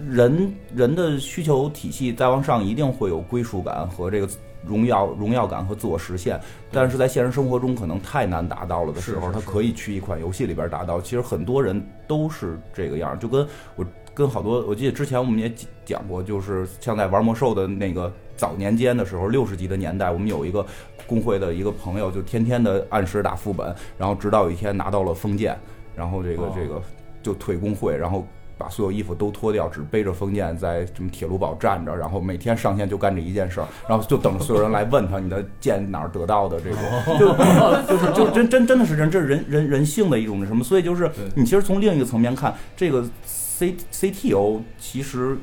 [0.10, 4.28] 人人的需求体系再往上，一定会有归属感和这个
[4.66, 6.40] 荣耀荣耀感和自我实现。
[6.72, 11.00] 但是在现实生活中可能太难达到了的时候，他可以去一款游戏里边达到。
[11.00, 20.66] 其实很多人都是这个样儿，就跟我跟好多，我记得之前我们也讲过，就是像在玩魔兽的那个早年间的时候，六十级的年代，我们有一个
[21.06, 25.58] 工会的一个朋友，就天天的按时打副本，然后直到有一天拿到了封建，
[25.96, 26.82] 然后这个哦这个
[27.22, 28.26] 就退工会，然后。
[28.58, 36.80] 把所有衣服都脱掉，只背着封建在什么铁路堡站着，然后每天上线就干这一件事儿，然后就等着所有人来问他你的剑哪儿得到的，这种
[37.20, 37.28] 就
[37.88, 45.38] 就是就真真真的是人，这是人人人性的一种什么，所以就是你其实从另一个层面看，这个 C CTO 其实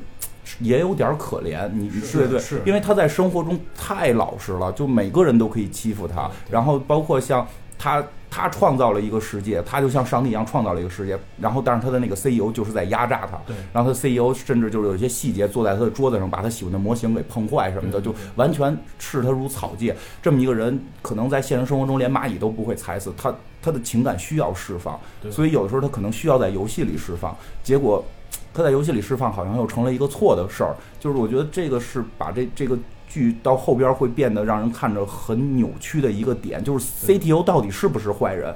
[0.59, 7.47] 也有点可怜，你你是对对是，因为他在生活中太老实了，就每个人都可以欺负他，然后包括像
[7.77, 8.03] 他。
[8.33, 19.95] 他创造了一个世界，他就像上帝一样创造了一个世界，然后但是他的那个 CEO 就是在压榨他，对然后他 CEO 甚至就是有一些细节坐在他的桌子上，把他喜欢的模型给碰坏什么的，就完全视他如草芥。
[20.19, 28.03] 这么一个人，可能在现实生活中连蚂蚁都不会踩死，他他的情感需要释放，所以有的时候他可能需要在游戏里释放，结果
[28.51, 30.75] 他在游戏里释放好像又成了一个错的事儿。
[30.99, 32.75] 就是我觉得这个是把这这个
[33.13, 38.51] 剧到后边会变得让人看着很扭曲的一个点，就是 CTO 到底是不是坏人？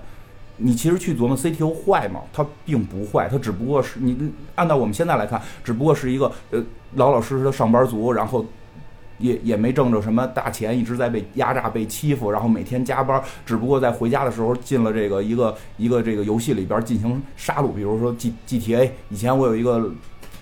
[0.58, 2.22] 你其实去琢磨 CTO 坏吗？
[2.34, 6.60] 他并不坏，他只不过是你按照我们现在来看，只不过是一个呃
[6.96, 8.44] 老老实实的上班族，然后
[9.20, 18.90] 也也没挣着什么大钱，一直在被压榨、被欺负，然后每天加班，只不过在回家的时候进了这个一个一个这个游戏里边进行杀戮，比如说 G GTA。
[19.10, 19.92] 以前我有一个。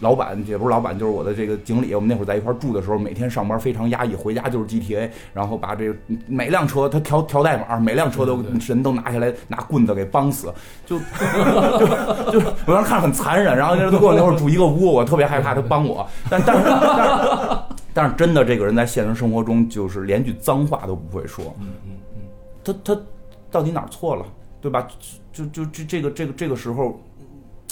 [0.05, 1.95] 老板也不是老板，就是我的这个经理。
[1.95, 5.95] 我们那会儿在一块儿住的时候，每天上班非常压抑，回家就是 GTA，然后把这个
[6.27, 10.53] 每辆车他调调代码，每辆车都人都拿下来拿棍子给绑死，
[10.85, 11.87] 就就
[12.31, 13.57] 就我当时看着很残忍。
[13.57, 17.57] 然后他跟我那会儿住一个屋，我特别害怕他帮我，但但是但是
[17.95, 22.21] 但是真的这个人在现实生活中就是连句脏话都不会说，嗯嗯嗯，
[22.63, 23.01] 他他
[23.49, 24.23] 到底哪儿错了，
[24.61, 24.87] 对吧？
[25.33, 26.97] 就就这这个这个这个时候，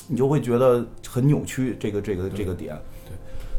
[0.08, 2.78] 你就会觉得很扭曲，这个这个这个点。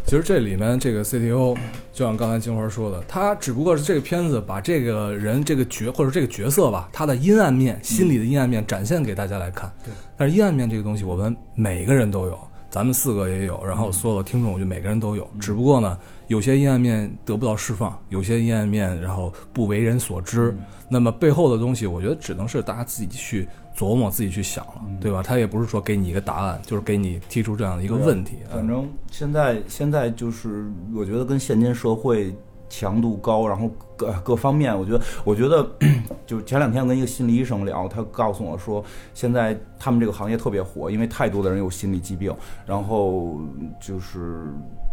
[0.06, 1.56] 其实这里面这个 CTO，
[1.90, 9.72] 就像刚才金花说的，他只不过是这个片子把这个人这个角或者这个角色吧，他的阴暗面、心理的阴暗面展现给大家来看。
[9.82, 15.26] 对，但是阴暗面这个东西，我们每个人都有，咱们四个也有，然后所有的听众，我觉得每个人都有。
[15.40, 20.56] 只不过呢，有些阴暗面得不到释放，有些阴暗面然后不为人所知。
[20.88, 25.22] 那么背后的东西，我觉得只能是大家自己去琢磨、自己去想了，对吧？
[25.22, 28.36] 他也不是说给你一个答案，就是给你提出这样的一个问题。
[28.50, 32.34] 反正现在现在就是，我觉得跟现今社会
[32.68, 35.68] 强度高，然后各各方面，我觉得我觉得
[36.26, 38.84] 就是前两天跟一个心理医生聊，他告诉我说，
[39.14, 42.32] 现在他们这个行业特别火，因为太多的人有心理疾病，
[42.66, 43.40] 然后
[43.80, 44.44] 就是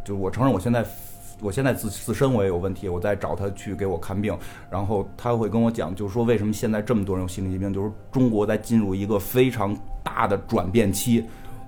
[0.06, 0.86] 就我承认我现在。
[1.42, 4.38] 我现在自自身我也有问题，我在找他去给我看病，
[4.70, 11.26] 然后他会跟我讲，就是说为什么现在这么多人有心理疾病，就是中国在进入一个非常大的转变期，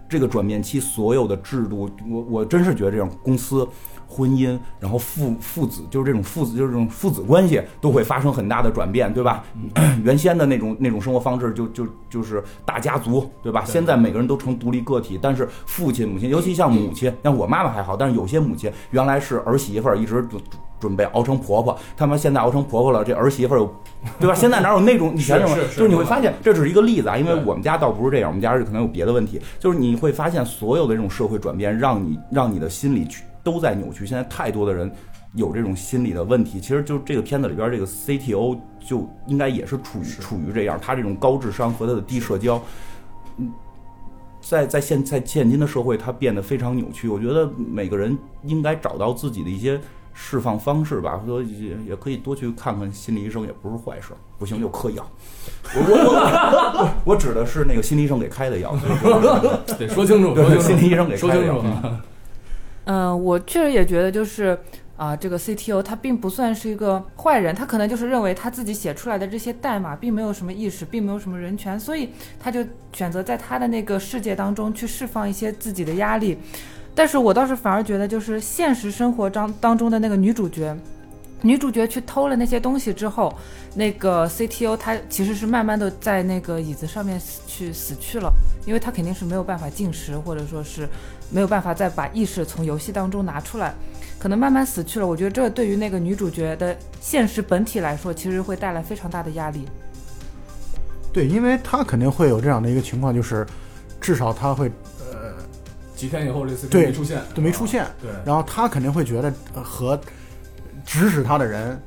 [0.07, 3.67] 这个转变期所有的制度，我我真是觉得这种公司。
[4.13, 9.43] 婚姻，然后父父子，就是这种父子，就是这种父子关系，都会发生很大的转变，对吧？
[10.03, 13.63] 原先的那种那种生活方式就，就就是大家族，对吧？
[13.65, 20.41] 现在每个人都成独立个体，但是父亲、母亲，尤其像母亲，像我妈妈还好，但是有些母亲原来是儿媳妇儿，一直准
[20.79, 23.75] 准备熬成婆婆，他们现在熬成婆婆了，这儿媳妇儿又，
[24.19, 24.35] 对吧？
[24.35, 33.23] 现在哪有那种以前那种，就是你会发现，这只是一个例子啊，因为我们家倒不是这样，我们家是可能有别的问题，就是你会发现所有的这种社会转变，让你让你的心理去。
[33.43, 34.05] 都在扭曲。
[34.05, 34.91] 现在太多的人
[35.33, 42.61] 有这种心理的问题，其实就这个片子里边这个 CTO 就应该也是处于处于这样，他这种高智商和他的低社交，
[43.37, 43.51] 嗯，
[44.41, 47.07] 在在现在现今的社会，他变得非常扭曲。
[47.07, 49.79] 我觉得每个人应该找到自己的一些。
[50.15, 54.09] 释放方式吧，说也也可以多去看看心理医生，也不是坏事。
[54.37, 55.03] 不行就嗑药，
[55.73, 58.77] 我我我 我指的是那个心理医生给开的药，
[59.65, 61.99] 得说清楚，对说清楚，心理医生给说清楚开的药。
[62.85, 64.57] 嗯，我确实也觉得，就是
[64.97, 76.37] 啊，这个 CTO 他并不算是一个坏人，他可能就是认为他自己写出来的这些代码并没有什么意识，并没有什么人权，所以他就选择在他的那个世界当中去释放一些自己的压力。
[76.95, 80.77] 但是我倒是反而觉得，就是现实生活当当中的那个女主角，
[81.45, 83.37] 女主角去偷了那些东西之后，
[83.75, 88.33] 那个 CTO 他其实是慢慢的在那个椅子上面死去死去了，
[88.65, 90.87] 因为他肯定是没有办法进食，或者说是
[91.29, 93.75] 没有办法再把意识从游戏当中拿出来，
[94.17, 95.05] 可能慢慢死去了。
[95.05, 99.67] 我觉得这对于那个女主角的现实本体来说，其实会带来非常大的压力。
[101.11, 103.45] 对，因为他肯定会有这样的一个情况，就是
[103.99, 105.33] 至少他会呃
[105.93, 109.99] 几天以后这 CTO 对没出现，对没出现，对，然后他肯定会觉得呃和
[110.85, 111.79] 指使他的人，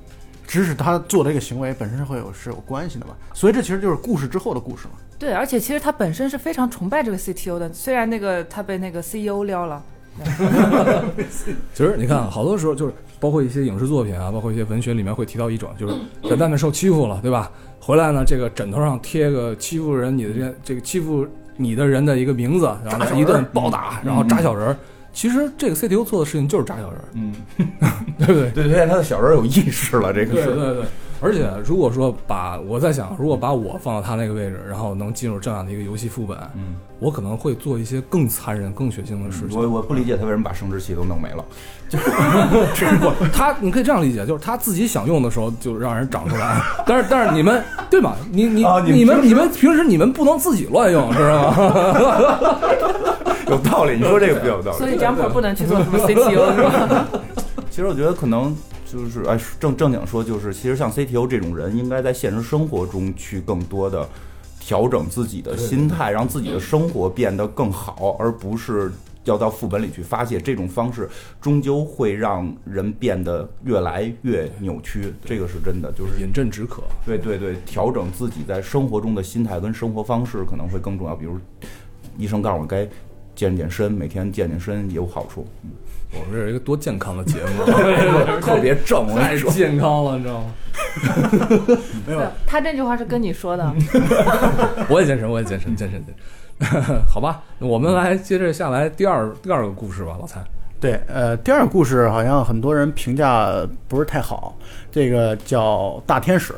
[0.47, 4.93] 指使他做的这个行为本身是会有是有关系的嘛，所以这其实就是故事之后的故事嘛。
[5.19, 9.83] 对，而且其实他本身是非常崇拜这个 CTO 的，虽然那个他被那个 CEO 撩了。
[11.75, 15.95] 其实你看，好多时候就是包括一些影视作品啊，包括一些文学里面会提到一种，就是
[16.29, 17.51] 在外面受欺负了，对吧？
[17.81, 24.77] 回来呢，这个枕头上贴个欺负人你的这这个欺负你的人的一个名字，然后他一顿暴打，然后扎小人儿。
[25.17, 27.33] 其实这个 CTO 做的事情就是扎小人儿，嗯，
[28.19, 28.51] 对不对？
[28.51, 30.45] 对对，他的小人有意识了，这个是。
[30.45, 30.85] 对对对，
[31.23, 39.59] 而且如果说把我在想，如果把我放到他那个位置，然后能进入这样的一个游戏副本，嗯，我可能会做一些更残忍、更血腥的事情。
[39.59, 41.43] 我我不理解他为什么把生殖器都弄没了。
[41.89, 42.85] 就是，
[43.33, 48.15] 他你可以这样理解，就是他自己想用的时候就让人长出来，但是但是你们对吗？
[48.31, 52.59] 你你、啊你们你们平时你们平时你们不能自己乱用，知道吗？
[53.49, 54.79] 有道理，你说这个比较有道理。
[54.79, 57.09] 所以 Jumper 不能去做什么 CTO 是吧？
[57.71, 64.09] 其实我觉得可能就是哎，正正经说，就是其实像 CTO 这种人，应该在现实生活中去更多的
[64.59, 68.91] 调整自己的心态，让自己的生活变得更好，而不是
[69.25, 70.41] 要到副本里去发泄。
[70.41, 71.09] 这种方式
[71.41, 75.93] 终究会让人变得越来越扭曲，这个是真的。
[75.93, 76.83] 就是饮鸩止渴。
[77.05, 81.15] 对对对，调整自己在生活中的心态跟生活方式可能会更重要。
[81.15, 81.39] 比如
[82.17, 82.89] 医生告诉我该
[83.37, 85.46] 健健身，每天健健身有好处。
[86.12, 87.64] 我们这是一个多健康的节目
[88.40, 89.51] 特别正，我跟太你说。
[89.51, 90.55] 健康了，你知道吗？
[92.07, 93.72] 没有他这句话是跟你说的。
[94.88, 96.14] 我也健身，我也健身，健身健
[96.83, 97.03] 身。
[97.07, 100.42] 好吧，我们来接着下来第二第二个故事吧，老蔡。
[100.81, 103.51] 对，呃，第二个故事好像很多人评价
[103.88, 104.57] 不是太好，
[104.90, 106.55] 这个叫大天使。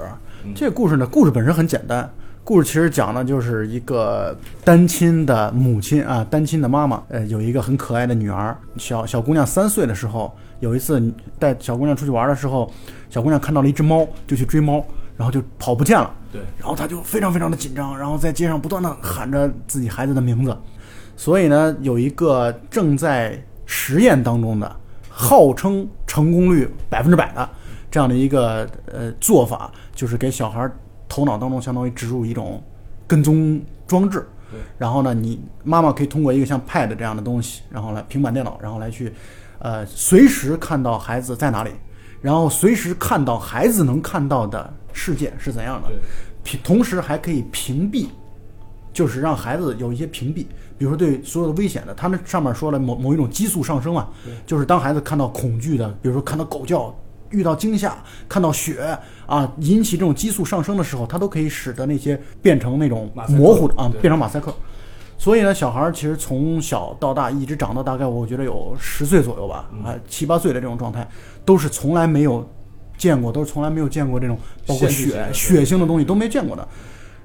[0.55, 2.09] 这个故事呢，故事本身很简单，
[2.49, 4.35] 故事其实讲的就是一个
[4.65, 8.57] 单亲的母亲啊，单亲的妈妈，呃，有一个很可爱的女儿。
[8.79, 12.73] 小小姑娘三岁的时候，有一次带小姑娘出去玩的时候，
[13.11, 14.83] 小姑娘看到了一只猫，就去追猫，
[15.15, 16.11] 然后就跑不见了。
[16.33, 20.57] 对，然后她就非常非常的紧张，然后在街上不断的喊着自己孩子的名字。
[21.19, 24.77] 所以呢，有一个正在实验当中的，
[25.11, 27.47] 号称成功率百分之百的
[27.91, 30.67] 这样的一个呃做法，就是给小孩
[31.09, 32.63] 头脑当中相当于植入一种
[33.07, 34.27] 跟踪装置。
[34.51, 34.61] 对。
[34.79, 39.13] 然后呢，你妈妈可以通过一个像 Pad 这样的东西，然后来平板电脑，然后来去，
[39.59, 41.71] 呃，随时看到孩子在哪里，
[42.23, 45.89] 然后随时看到孩子能看到的世界是怎样的，
[46.43, 48.07] 屏同时还可以屏蔽
[48.93, 50.47] 就是让孩子有一些屏蔽，
[50.79, 54.09] 比如说对所有的危险的，他们上面说了某某一种激素上升啊，
[54.47, 56.93] 就是当孩子看到恐惧的，比如说看到狗叫、
[57.31, 57.97] 遇到惊吓、
[58.29, 64.55] 看到血啊，引起这种激素上升的时候，它都可以使得那些变成那种模糊的啊，变成马赛克。
[65.17, 71.07] 所以呢，小孩儿其实从小到大一直长到大概我觉得有十岁左右吧，啊七八岁的这种状态，
[71.45, 72.49] 都是从来没有
[72.97, 76.67] 见过，都是从来没有见过这种包括血血腥的东西都没见过的。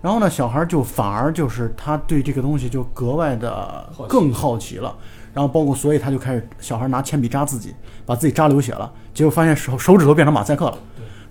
[0.01, 4.93] 然后呢，小孩儿就反而就是他对这个东西就格外的更好奇了。
[5.33, 7.73] 然后包括所以他就开始小孩拿铅笔扎自己，
[8.05, 10.77] 把自己扎流血了，结果发现手手指头变成马赛克了。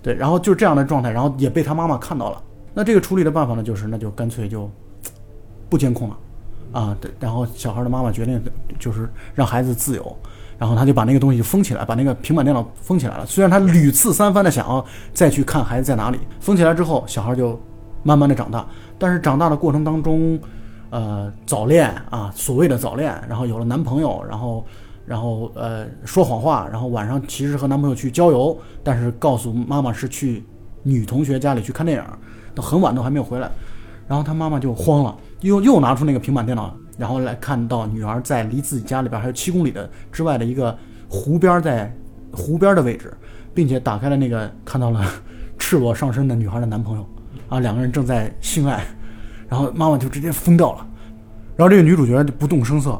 [0.01, 2.41] 对，然后就是这样的状态，然后也被他妈妈看到了。
[2.73, 4.69] 那这个处理的办法呢，就是那就干脆就
[5.69, 6.17] 不监控了
[6.73, 6.97] 啊。
[6.99, 8.43] 对，然后小孩的妈妈决定
[8.77, 10.17] 就是让孩子自由，
[10.57, 13.25] 然后他就把那个东西封起来，把那个平板电脑封起来了。
[13.25, 17.57] 虽然他屡次三番的想要再去看孩子在哪里，封起来之后，小孩就
[18.03, 18.67] 慢慢的长大，
[18.99, 20.37] 但是长大的过程当中，
[20.89, 24.65] 呃，早恋啊，所谓的早恋，然后有了男朋友，然后。
[25.05, 30.43] 然后呃说谎话，然后晚上其实和男朋友去郊游，但是告诉妈妈是去
[30.83, 32.03] 女同学家里去看电影，
[32.55, 33.49] 到很晚都还没有回来，
[34.07, 40.77] 然后他妈妈就慌了，又又拿出那个平板电脑，然后来看到女儿在离自己家里边还有七公里的之外的一个
[41.09, 41.93] 湖边，在
[42.31, 43.13] 湖边的位置，
[43.53, 45.05] 并且打开了那个看到了
[45.57, 47.05] 赤裸上身的女孩的男朋友，
[47.49, 48.83] 啊，两个人正在性爱，
[49.47, 50.85] 然后妈妈就直接疯掉了，
[51.55, 52.99] 然后这个女主角就不动声色，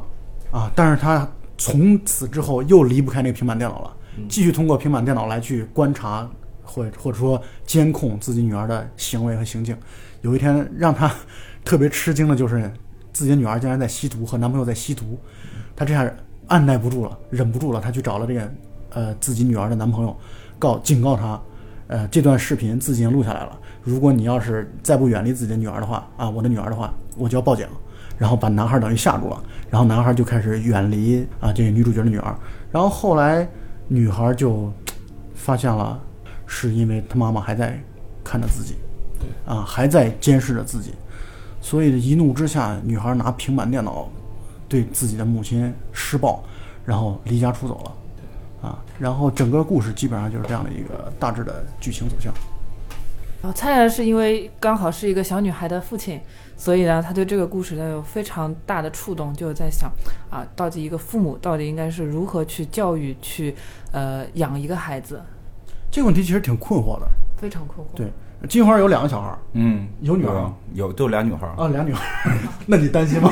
[0.50, 1.28] 啊，但是她
[1.64, 3.96] 从此之后又离不开那个平板电脑了，
[4.28, 6.28] 继续通过平板电脑来去观察
[6.62, 9.74] 或或者说监控自己女儿的行为和行径。
[10.20, 11.10] 有一天让他
[11.64, 12.70] 特别吃惊的就是，
[13.14, 15.18] 自己的女儿竟然在吸毒，和男朋友在吸毒，
[15.74, 16.06] 他这下
[16.48, 18.52] 按耐不住了，忍不住了，他去找了这个
[18.90, 20.14] 呃自己女儿的男朋友，
[20.58, 21.40] 告警告他，
[21.86, 27.66] 呃这段视频自己已经录下来了，如果你要是再不远离自己的女儿的话，啊我的女儿的话，我就要报警。
[28.18, 32.34] 然后把男孩等于吓住了，然后男孩就开始远离啊这个女主角的女儿，
[32.70, 33.46] 然后后来
[33.88, 34.72] 女孩就
[35.34, 36.00] 发现了，
[36.46, 37.78] 是因为她妈妈还在
[38.22, 38.76] 看着自己，
[39.18, 39.52] 对。
[39.52, 40.94] 啊还在监视着自己，
[41.60, 44.08] 所以一怒之下，女孩拿平板电脑
[44.68, 46.42] 对自己的母亲施暴，
[46.84, 52.32] 然后离家出走了，啊，然后整个故事基本上就是这样的一个大致的剧情走向。
[53.42, 56.18] 然后蔡然是因为刚好是一个小女孩的父亲，
[56.56, 59.90] 所以呢，他对这个故事呢有非常大的触动，就在想
[60.30, 63.54] 啊，到底一个父母到底应该是如何去教育、去
[63.92, 65.20] 呃养一个孩子，
[65.90, 67.06] 这个问题其实挺困惑的。
[67.36, 67.90] 非常困惑。
[67.94, 68.10] 对，
[68.48, 73.30] 金花有两个小孩儿嗯，有女儿有都有俩女孩儿，啊，俩女孩， 那你担心吗？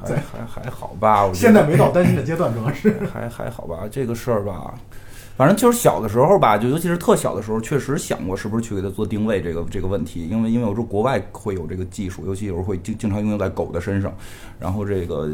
[0.00, 2.96] 还还还好吧，我现在没到担心的阶段，主要是。
[3.12, 4.72] 还还好吧，这个事儿吧，
[5.42, 14.14] 反正就是小的时候吧，就尤其是特小的时候，确实想过是不是去给它做定位这个这个问题，因为因为有时候国外会有这个技术，尤其有时候会经经常应用在狗的身上，
[14.60, 15.28] 然后这个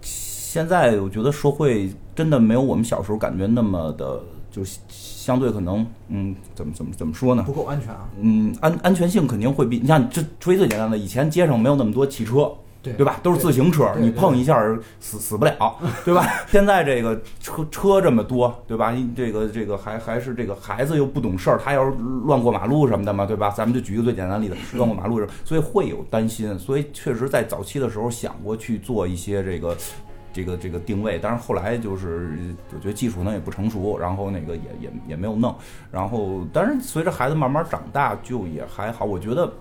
[0.00, 4.20] 现在我觉得社会真的没有我们小时候感觉那么的，
[4.50, 7.44] 就相对可能嗯，怎么怎么怎么说呢？
[7.44, 8.08] 不够安全啊。
[8.20, 13.20] 嗯，安安全性肯定会比你像这说一最简单的，以前街上没有那么多汽车，对对吧？
[13.22, 16.26] 都是自行车，对你碰一下儿死死不了，对吧？
[16.48, 18.92] 现在这个车车这么多，对吧？
[19.14, 23.50] 这个这个还还是这个孩子又不懂事儿，他要是乱过马路什么的嘛，对吧？
[23.50, 29.76] 咱们就举一个最简单的例子，乱过马路，所以会有担心，所以确实在早期的时候想过去做一些这个。
[30.34, 35.54] 这个这个定位，但是后来就是我觉得技术呢也不成熟，然后那个也也也没有弄，
[35.90, 39.52] 然后但是随着孩子慢慢长大，就也还好，我觉得，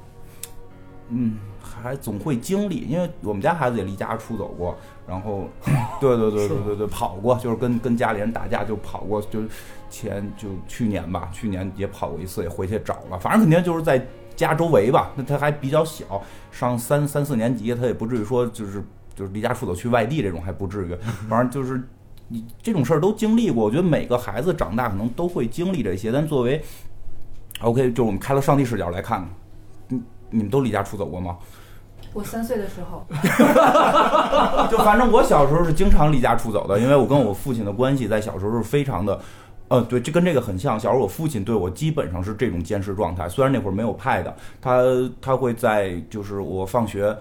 [1.09, 1.35] 嗯，
[1.81, 5.47] 还总会经历，因为我们家孩子也离家出走过，然后，
[5.99, 9.41] 对对对对对对，跑过，就是跟跟家里人打架就跑过，就
[9.89, 18.83] 前就去年吧，去年也跑过一次，也回去找了，反正肯定就是在家周围吧，那他还比较小，上三三四年级，他也不至于说就是
[19.15, 20.95] 就是离家出走去外地这种还不至于，
[21.27, 21.81] 反正就是。
[22.33, 26.13] 你这种事儿都经历过，我觉得每个孩子长大可能都会经历这些。
[26.13, 26.63] 但作为
[27.59, 29.27] OK，就我们开了上帝视角来看，
[29.89, 31.37] 你你们都离家出走过吗？
[32.13, 33.05] 我三岁的时候，
[34.69, 39.17] 就反正我小时候是经常离家出走的，因为我跟我父亲的关系在小时候是非常的，
[39.69, 40.77] 呃，对，这跟这个很像。
[40.77, 44.25] 小时候我父亲对我基本上是这种监视状态，虽然那会儿没有 pad，
[44.59, 44.81] 他
[45.21, 47.15] 他会在就是我放学，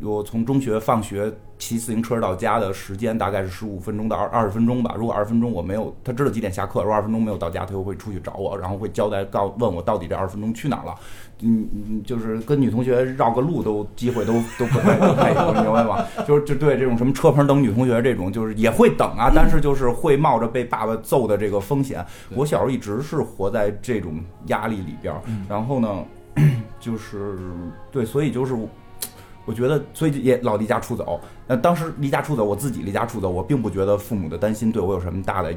[0.00, 1.30] 我从中学放学
[1.62, 4.96] 骑自行车到家的时间大概是十五分钟到二二十分钟吧。
[4.98, 10.92] 如果二十分钟我没有，他知道几点下课，如果二十分钟没有到家，他又会出去找我，然后会交代告问我到底这二十分钟去哪儿了。
[11.38, 16.04] 嗯嗯，就是跟女同学绕个路都机会都都不太不太有，你明白吗？
[16.26, 22.04] 就是就对这种什么车棚等女同学这种，就是也会等啊，但是就是会冒着被爸爸揍的这个风险。
[22.34, 26.04] 我小时候一直是活在这种压力里边儿，然后呢，
[26.80, 27.38] 就是
[27.92, 28.56] 对，所以就是。
[29.44, 31.20] 我觉得，所以也老离家出走。
[31.46, 35.52] 那当时离家出走，我自己离家出走，我并不觉得父母的担心对我有什么大的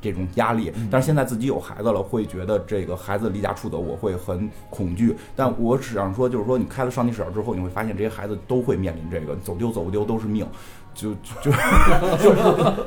[0.00, 0.72] 这种压力。
[0.90, 5.16] 但是现在自己有孩子了，会觉得这个孩子离家出走，我会很恐惧。
[5.36, 10.46] 但我只想说，就是说，你开了上帝视角之后，你会发现这些孩子都会面临这个走丢走不丢都是命。
[10.94, 11.10] 就
[11.42, 11.50] 就
[12.22, 12.32] 就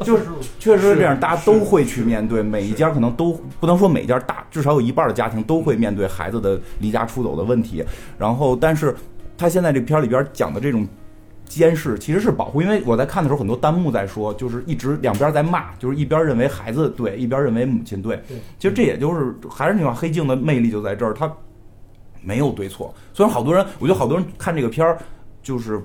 [0.01, 0.23] 就是
[0.59, 7.83] 确实是这样，大家都会去面对，每一家可能都不能说每一家大，至少有一半的家庭都会面对孩子的离家出走的问题。
[8.17, 8.95] 然后，但是
[9.37, 10.87] 他现在这片儿里边讲的这种
[11.45, 18.21] 监视其实是保护，因为我在看的时候，很多弹幕在说，就是一直两边在骂，就是一边认为孩子对，一边认为母亲对。
[18.57, 21.31] 其实这也就是还是那句话，黑镜的魅力就在这儿，它
[22.21, 22.93] 没有对错。
[23.13, 24.97] 虽然好多人，我觉得好多人看这个片儿
[25.41, 25.81] 就是。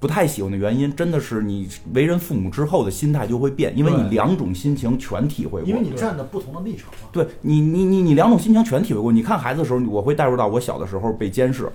[0.00, 5.62] 不太喜欢的原因，真的是你为人父母之后的心态就会变，因为你两种心情全体会过。
[5.62, 7.08] 因为你站在不同的立场嘛。
[7.10, 9.10] 对你，你你你两种心情全体会过。
[9.10, 11.72] 你看孩子的时候，我会带入到我小的时候被监视，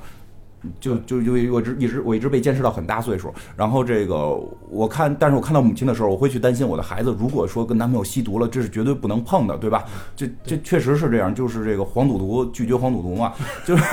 [0.80, 3.34] 就就就我一直一直我一直被监视到很大岁数。
[3.56, 4.40] 然后这个
[4.70, 9.86] 我看，但是我看到母亲的时候，我会去担心我的孩子，如果说跟男朋友吸毒了，这是绝对不能碰的，对吧？
[10.16, 13.34] 这这确实是这样，就是这个黄赌毒拒绝黄赌毒嘛，
[13.66, 13.84] 就是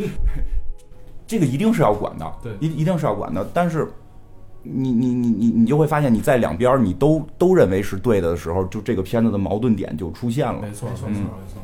[1.26, 3.88] 这个一定是要管的，对一一定是要管的，但是。
[4.68, 10.60] 你你你你你就会发现你在两边你都都认为是对的的时候，就这个片子的矛盾点就出现了。
[10.60, 11.62] 没错，没错，嗯没错，没错。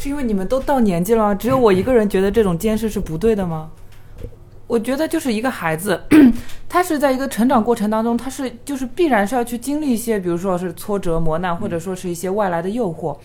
[0.00, 1.34] 是因为你们都到年纪了？
[1.34, 3.68] 只有我一个人觉得这种监视是不对的吗？
[4.68, 6.00] 我觉得就是一个孩子，
[6.68, 13.16] 他是在一个成长过程当中，他是就是必然是要去经历一些，比如说是挫折磨难，或者说是一些外来的诱惑。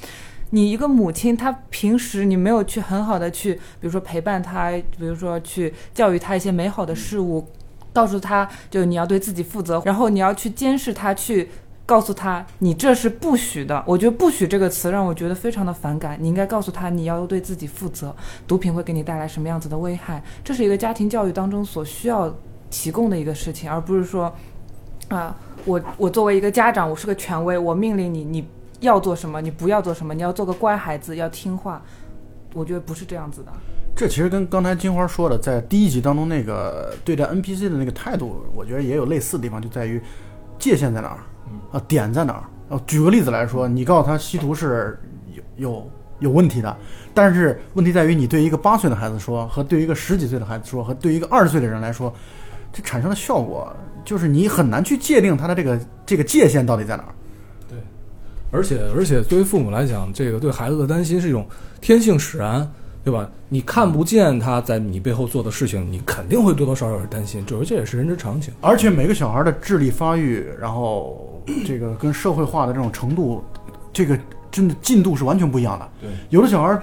[0.50, 7.48] 你一个母亲，她平时你没有去很好的去，比如说陪伴她，比如说去教育她一些美好的事物，
[7.94, 11.52] 告诉她就你要对自己负责，然后你要去监视她，去
[11.86, 13.84] 告诉他你这是不许的。
[13.86, 16.18] 我觉得“不许”这个词让我觉得非常的反感。
[16.20, 18.16] 你应该告诉他你要对自己负责，
[18.48, 22.34] 毒品会给你带来什么样子的危害，这是一个家庭教育当中所需要。
[22.76, 24.34] 提供的一个事情，而不是说，
[25.08, 28.48] 啊，我我作为一个家长，我是个权威，我命令你，你
[28.80, 31.80] 要做什么，你不要做什么，你要做个乖孩子，要听话。
[32.56, 33.52] 我觉得不是这样子的。
[33.96, 40.02] 这其实跟刚才金花说的，在第一集当中那个对待 NPC 的那个态度，我觉得也有类似的地方，就在于
[40.58, 41.20] 界限在哪儿，
[41.72, 42.44] 啊，点在哪儿。
[42.76, 45.00] 啊，举个例子来说，你告诉他吸毒是
[45.34, 46.76] 有有有问题的。
[47.14, 52.14] 但是问题在于，你对一个八岁的孩子说，和对一个十几岁的孩子说，和对一个二十岁的人来说。
[52.76, 53.72] 这产生的效果
[54.04, 57.14] 就是你很难去界定他的这个这个界限到底在哪儿。
[57.70, 57.78] 对，
[58.50, 61.48] 而且而且对于父母来讲，这个对孩子的担心是一种
[61.82, 62.68] 天性使然，
[63.04, 63.30] 对吧？
[63.50, 68.54] 你看不见他在你背后做的事情，你肯定会多多少少是担心，这而且也是人之常情。
[68.62, 73.44] 而且每个小孩的智力发育，然后这个跟社会化的这种程度，
[73.92, 74.18] 这个
[74.50, 75.90] 真的进度是完全不一样的。
[76.02, 76.82] 对，有的小孩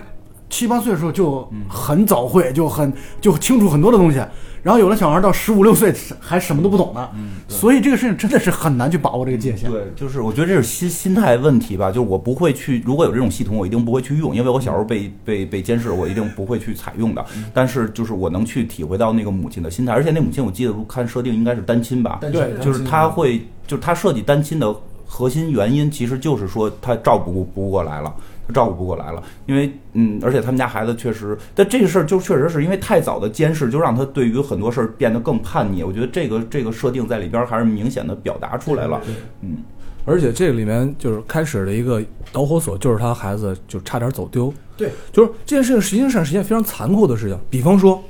[0.50, 4.20] 七八岁的时候就很早会，就很就清楚很多的东西。
[4.62, 7.08] 然后有的小孩到十五六岁还什么都不懂呢，
[7.48, 9.70] 所以这个事情真的是很难去把握这个界限。
[9.70, 17.24] 对，就是我觉得这是心心态问题吧，就是我不会去，如果有这种系统，我一定不会去用，因为我小时候被被被监视，我一定不会去采用的。
[17.54, 24.74] 但是就是我能去体会到那个母亲的心态，而且那母亲我记得看设定应该是单亲吧，对，就是他会，就是他设计单亲的
[25.06, 28.14] 核心原因，其实就是说他照顾不过来了。
[28.50, 35.82] 照顾不过来了，因为嗯，而且他们家孩子确实，但这个事儿就确实是因为太早的监视，就让他对于很多事儿变得更叛逆。
[35.82, 39.00] 我觉得这个这个设定在里边还是明显的表达出来了。
[39.42, 39.58] 嗯，
[40.04, 44.52] 而且这个里面就是开始的一个导火索，就是他孩子就差点走丢。
[44.76, 47.38] 对，就是这件事情实际上是一件非常残酷的事情。
[47.50, 48.02] 比方说，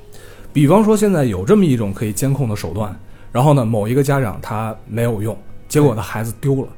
[0.53, 2.95] 比方说现在有这么一种可以监控的手段，
[3.33, 5.37] 然后呢，某一个家长他没有用，
[5.69, 6.69] 结果他孩子丢了，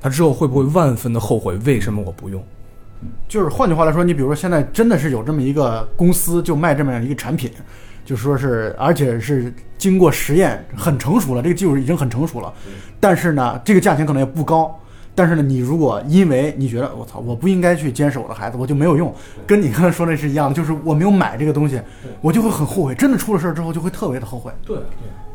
[0.00, 1.56] 他之后会不会万分的后悔？
[1.64, 2.40] 为什么我不用？
[3.28, 7.50] 就是换句话来说，你比如说现在真的是有这么一个公司，就卖这么样一个产品，
[8.04, 12.52] 就说是而且是经过实验很成熟了，这个技术已经很成熟了，
[12.98, 14.78] 但是呢，这个价钱可能也不高。
[15.20, 19.14] 但是呢，你如果因为你觉得我操，我不应该去监视我的孩子，我就没有用，
[19.46, 21.78] 跟你刚才说那是一样的，就是我没有买这个东西，
[22.22, 22.94] 我就会很后悔。
[22.94, 24.50] 真的出了事儿之后，就会特别的后悔。
[24.64, 24.84] 对对。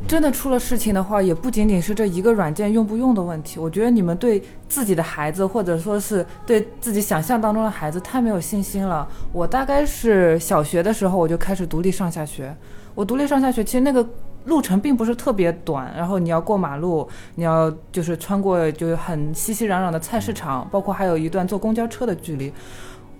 [0.07, 3.59] 真的出了事情的话，也不仅仅是这一个软件用不用的问题。
[3.59, 9.07] 我觉得你们对自己的孩子，或者说是对自己想象当中的孩子，太没有信心了。
[9.31, 12.55] 我大概是小学的时候，我就开始独立上下学。
[12.95, 14.03] 我独立上下学，其实那个
[14.45, 22.51] 路程并不是特别短，然后你要过马路，你要就是穿过就是很熙熙攘攘的菜市场，包括还有一段坐公交车的距离。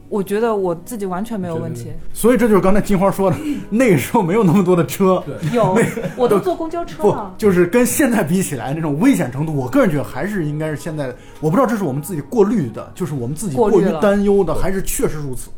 [0.08, 3.36] 我觉得我自己完全没有问题，所以这就是刚才金花说的，
[3.72, 5.22] 那个时候没有那么多的车，
[5.52, 5.76] 有，
[6.16, 7.34] 我都坐公交车了。
[7.40, 11.12] 就是跟现在比起来，那种危险程度，我个人觉得还是应该是现在。
[11.42, 15.50] 我不知道这是我们自己过滤的，就是我们自己过于担忧的，还是确实如此。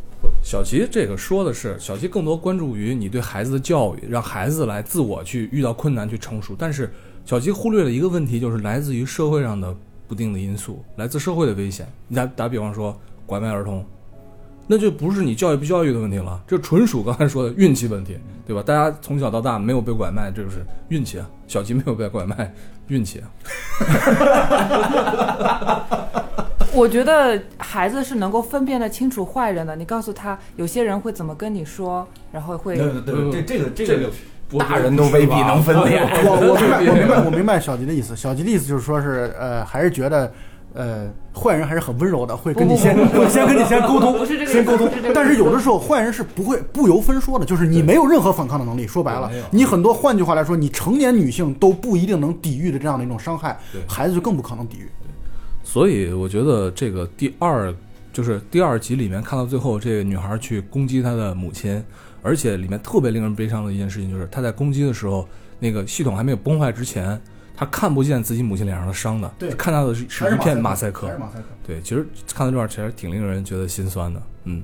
[0.41, 6.55] 小齐这个说的是，小齐更多关注于你对孩子的教育，让孩子来自我去遇到困难去成熟。
[6.57, 6.91] 但是
[7.25, 9.75] 小齐忽略了一个问题，就是来自于社会上的
[10.07, 11.87] 不定的因素，来自社会的危险。
[12.07, 13.85] 你打打比方说，拐卖儿童。
[14.69, 18.61] 那就不是你教育不教育的问题了，这纯属刚才说的运气问题，对吧？
[18.61, 20.57] 大家从小到大没有被拐卖，这就是
[20.89, 21.29] 运气啊。
[21.47, 22.53] 小吉没有被拐卖，
[22.87, 23.31] 运气啊。
[26.77, 29.75] 我觉得孩子是能够分辨得清楚坏人的。
[29.75, 32.77] 你告诉他，有些人会怎么跟你说，然后会。
[32.77, 34.11] 对对对，这这个这个
[34.59, 36.03] 大人都未必能分辨。
[36.23, 38.15] 我我明白我明白我明白小吉的意思。
[38.15, 40.31] 小吉的意思就是说是呃，还是觉得。
[40.73, 44.87] 呃，坏人还是很温柔的，会跟你先会先跟你先沟通，先沟通。
[45.11, 48.85] 但是有的时候坏人是不会不由分说的，就是你没有任何反抗的能力。
[48.85, 53.57] 说白了，你很多换句话来说，你成年女性都不一定能抵御的这样的一种伤害，
[53.87, 54.87] 孩子就更不可能抵御。
[55.77, 57.71] 所以我觉得这个第二
[58.11, 61.83] 就是第二集里面看到最后，这个女孩去攻击她的母亲，
[62.23, 67.21] 而且里面特别令人悲伤的一件事情就是，她在攻击的时候，那个系统还没有崩坏之前。
[67.55, 71.15] 他看不见自己母亲脸上的伤的，对，看到的是是一片马赛克。
[71.19, 71.45] 马赛克。
[71.67, 74.19] 对，其实看到这段其实挺令人觉得心酸的。
[74.45, 74.63] 嗯，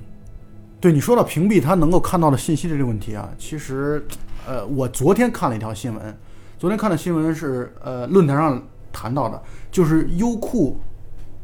[0.81, 4.03] 对你说到屏蔽他能够看到的信息的这个问题啊，其实，
[4.47, 6.17] 呃，我昨天看了一条新闻，
[6.57, 9.39] 昨天看的新闻是呃论坛上谈到的，
[9.71, 10.79] 就是优酷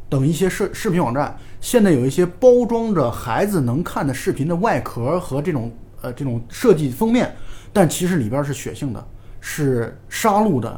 [0.10, 7.34] 等一些视视频网站现在有一些包装着孩子能看的视频的外壳和这种呃这种设计封面，
[7.72, 9.07] 但其实里边是血性的，
[9.39, 10.70] 是杀戮的。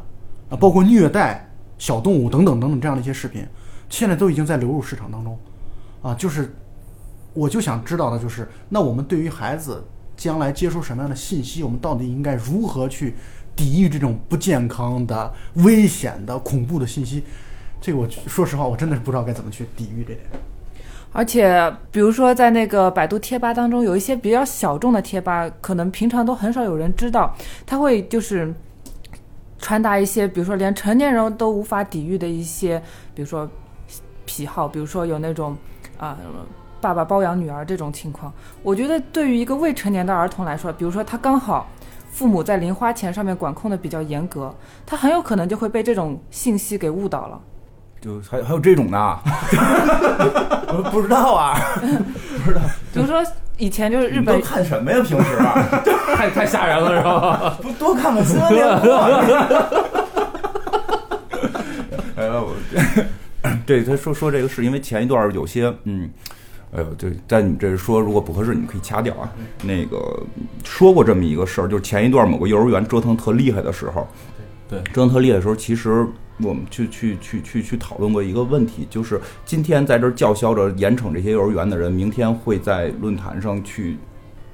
[0.49, 3.47] 啊，包括虐待小动物等等等等这样的一些视频，
[3.87, 5.39] 现在都已经在流入市场当中，
[6.01, 6.53] 啊，就是
[7.33, 9.81] 我就想知道的就是，那我们对于孩子
[10.17, 13.15] 将来接收什么样的信息，我们到底应该如何去
[13.55, 17.23] 抵御这种不健康的、危险的、恐怖的信息？
[17.81, 20.19] 这个我说实话，我真的是不知道该怎么去抵御这点。
[21.13, 28.53] 而且，比如说在那个百度贴吧当中，有一些比较小众的贴吧，可能平常都很少有人知道，它会就是
[29.59, 32.81] 传达一些，比如说连成年人都无法抵御的一些，
[33.13, 33.49] 比如说
[34.25, 35.57] 癖好，比如说有那种
[35.97, 36.17] 啊、
[36.79, 38.31] 爸爸包养女儿这种情况。
[38.63, 41.67] 我觉得对于一个未成年的儿童来说，比如说他刚好
[42.09, 44.55] 父母在零花钱上面管控的比较严格，
[44.85, 47.41] 他很有可能就会被这种信息给误导了。
[48.01, 48.97] 就还还有这种的，
[50.73, 51.59] 我不知道啊，
[52.43, 53.23] 不知道比如说
[53.57, 54.99] 以前就是日本都看什么呀？
[55.01, 55.53] 平时啊
[56.15, 57.57] 太 太吓人了，是吧？
[57.61, 58.95] 不多看看新闻联播。
[62.17, 62.55] 哎呦，我
[63.67, 66.09] 这他说说这个是因为前一段有些嗯。
[66.73, 69.29] 哎呦，对，在你们这说如果不合适，你们可以掐掉啊。
[69.61, 69.97] 那个
[70.63, 74.07] 说过这么一个事儿，就是前一段某个幼儿园折腾特厉害的时候，
[74.69, 76.07] 对折腾特厉害的时候，其实
[76.43, 83.97] 我们去去去去去讨论过一个问题，就是今天在这儿叫嚣着严惩这些幼儿园的人，明天会在论坛上去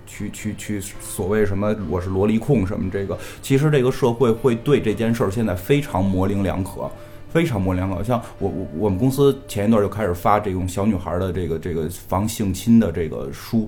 [0.05, 6.89] 去去去所谓什么我是萝莉控什么这个，其实这个社会会对这件事儿现在非常模棱两可。
[7.29, 13.67] 非常模棱两可，像我我我们公司前一段就开始发这种小女孩的这个这个防性侵的这个书，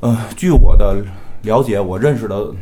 [0.00, 1.02] 呃，据我的
[1.42, 2.54] 了解，我认识的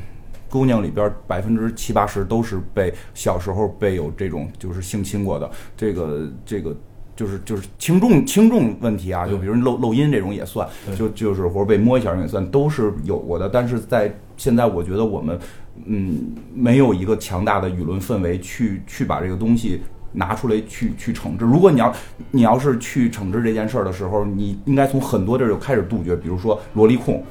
[0.50, 6.76] 姑娘里边百分之七八十都是被小时候被有这种就是性侵过的，这个这个
[7.14, 13.48] 就是就是轻重轻重问题啊，就比如漏漏音这种也算，就就是或者被摸一下也算，都是有过的。
[13.48, 15.38] 但是在现在，我觉得我们
[15.86, 19.80] 嗯没有一个强大的舆论氛围去去把这个东西。
[20.12, 21.44] 拿出来去去惩治。
[21.44, 21.94] 如果你要
[22.32, 27.22] 你要是去惩治这件事儿的时候，你应该从很多地儿就开始杜绝，比如说萝莉控，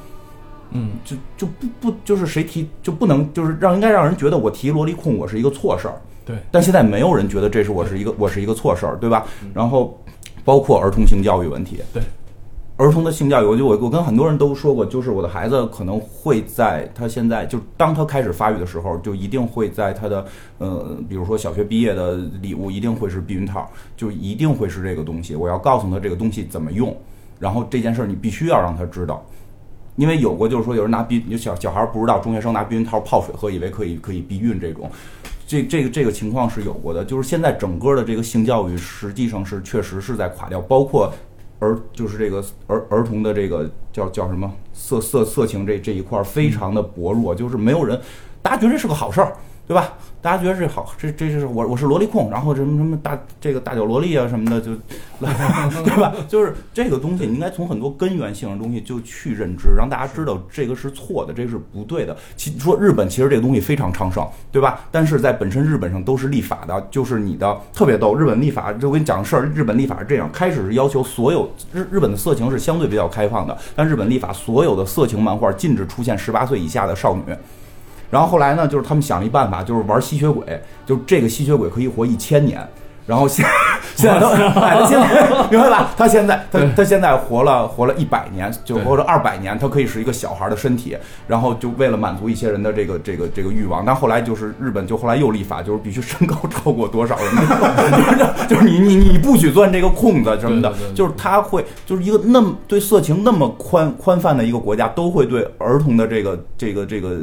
[0.72, 5.96] 嗯，就就不不就是谁提就不能就是让应该让人觉得我提萝莉控我是一个错事儿，
[6.26, 9.26] 对，但现在没有人觉得这是我是一个我是一个错事儿，对吧？
[9.54, 10.00] 然后
[10.46, 12.04] 包括儿童性教育问题，对，
[12.78, 20.26] 儿童的性教育，我就我我跟很多人都说过，就是我的孩子可能会在他现在就当他开始发育的时候，就一定会在他的
[20.60, 25.36] 呃，比如说小学毕业的礼物一定会是避孕套，就一定会是这个东西。
[25.36, 26.96] 我要告诉他这个东西怎么用，
[27.40, 29.26] 然后这件事儿你必须要让他知道。
[30.00, 34.90] 因为有过，就是说有人拿避，有小小孩不知道，中学生拿避孕套泡水喝，以为可以可以避孕这种，
[35.46, 37.04] 这这个这个情况是有过的。
[37.04, 41.14] 就是现在整个的这个性教育实际上是确实是在垮掉，包括
[41.60, 48.00] 儿就是这个儿儿童的这个叫叫什么色色色情这这一块非常的薄弱，就是没有人，
[48.42, 49.36] 大家觉得这是个好事儿，
[49.70, 49.94] 对吧？
[50.20, 54.72] 大家觉得这好，这这是我我是萝莉控，然后什么什么大这个大脚萝莉啊什么的，就
[55.22, 56.12] 对吧？
[56.28, 62.18] 就是这个东西，你应该从很多根源性的东西就去认知，让大家知道这个是错的，这个是不对的。
[62.36, 64.82] 其说日本其实这个东西非常昌盛，对吧？
[64.90, 68.16] 但是在本身日本上都是立法的，就是你的特别逗。
[68.16, 77.22] 日本立法，就我跟你讲个事儿，日本立法是这样，开始是要求所有日日本的色情是相对比较开放的，但日本立法所有的色情漫画禁止出现十八岁以下的少女。
[78.10, 80.44] 然后后来呢，就是他们想了一办法，就是玩吸血鬼，
[80.86, 82.68] 就这个吸血鬼可以活一千年。
[83.06, 83.44] 然后现
[83.98, 84.30] 现在都，
[84.86, 85.90] 现在 明白吧？
[85.98, 90.96] 他现在他他现在活了活了一百年，就对或者二百年，他可以是一个小孩的身体。
[91.28, 97.36] 然后就为了满足一些人的这个这个这个欲望，但后来就是日本就后来又立法，就是必须身高超过多少人，
[98.48, 107.18] 就 是就是你你你不许钻这个空子什么的就是他会就是一个那么对色情那么宽宽泛的一个国家，都会对儿童的这个这个这个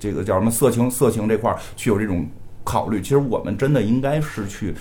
[0.00, 2.26] 这个叫什么色情色情这块儿去有这种
[2.64, 3.00] 考虑。
[3.00, 4.74] 其实我们真的应该是去，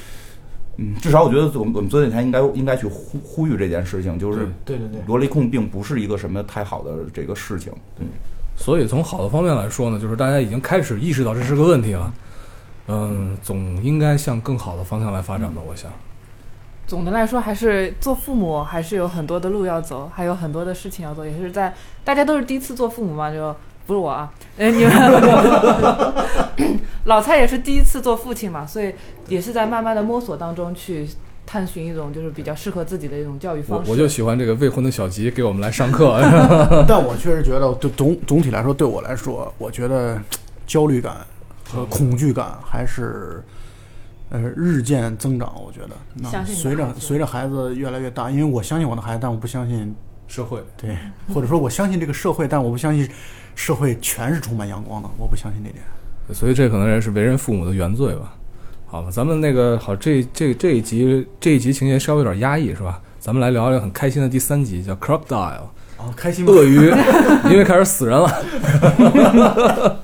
[0.77, 7.71] 嗯，至少我觉得我们我们做电台应该应该去呼呼吁这件事情，就是对对对，萝莉控并不是一个什么太好的这个事情。
[7.95, 8.07] 对，
[8.55, 12.13] 所以从好的方面来说呢，就是大家已经开始意识到这是个问题了。
[12.87, 15.91] 嗯，总应该向更好的方向来发展吧，我想。
[16.87, 21.71] 总的来说，还是做父母还是有很多的路要走，还有很多的事情要做，也是在
[22.03, 23.55] 大家都是第一次做父母嘛，就
[23.89, 24.93] 不是我啊，哎， 你们
[27.05, 28.93] 老蔡也是第一次做父亲嘛，所以
[29.27, 31.09] 也是在慢慢的摸索当中去
[31.43, 33.89] 探寻一种就是比较适合自己的一种教育方式。
[33.89, 36.19] 我就喜欢这个未婚的小吉给我们来上课。
[36.87, 40.21] 但我确实觉得，对总总体来说，对我来说，我觉得
[40.67, 41.17] 焦虑感
[41.67, 43.43] 和恐惧感还是
[44.29, 45.51] 呃日渐增长。
[45.65, 49.95] 我觉得，那随着随着孩子越来越大，因为我相信我的孩子，但我不相信
[50.27, 50.95] 社会，对，
[51.33, 53.09] 或者说我相信这个社会，但我不相信
[53.59, 55.83] 社会全是充满阳光的，我不相信这点。
[56.33, 58.33] 所以这可能也是为人父母的原罪吧。
[58.85, 63.01] 好吧，咱们那个好，这这这一集这一集情节稍微有点压抑是吧？
[63.19, 65.63] 咱们来聊聊很开心的第三集，叫 Crocodile，
[65.97, 66.53] 哦，开心吗？
[66.53, 66.89] 鳄鱼，
[67.51, 68.31] 因为开始死人了。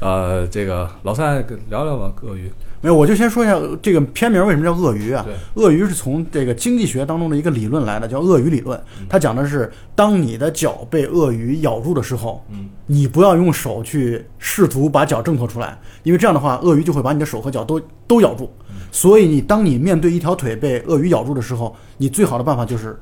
[0.00, 2.52] 呃，这个老蔡跟聊聊吧，鳄鱼。
[2.80, 5.24] 没有，我就先说一下这个片名为什么叫鳄鱼啊？
[5.54, 8.80] 鳄鱼是从这个经济学当中的一个理论来的，叫鳄鱼理论。
[9.08, 18.50] 它讲的是，当你的脚被鳄鱼咬住的时候，嗯，你不要用手去试图把脚挣脱出来，因为这样的话，鳄鱼就会把你的手和脚都都咬住。
[18.92, 22.98] 所以你当你面对一条腿被鳄鱼咬住的时候，你最好的办法就是，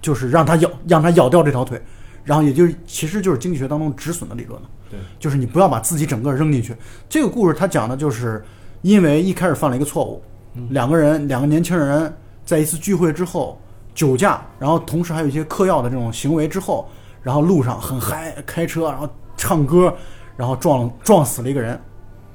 [0.00, 1.80] 就是让它咬，让它咬掉这条腿，
[2.22, 4.68] 然后也就是其实就是经济学当中止损的理论了。
[4.90, 6.76] 对，就是你不要把自己整个扔进去。
[7.08, 8.44] 这个故事它讲的就是，
[8.82, 10.22] 因为一开始犯了一个错误，
[10.70, 12.12] 两个人两个年轻人
[12.44, 13.58] 在一次聚会之后
[13.94, 16.86] 酒驾，然后同时还有一些嗑药的这种行为之后，
[17.22, 19.94] 然后路上很嗨开车，然后唱歌，
[20.36, 21.80] 然后撞撞死了一个人。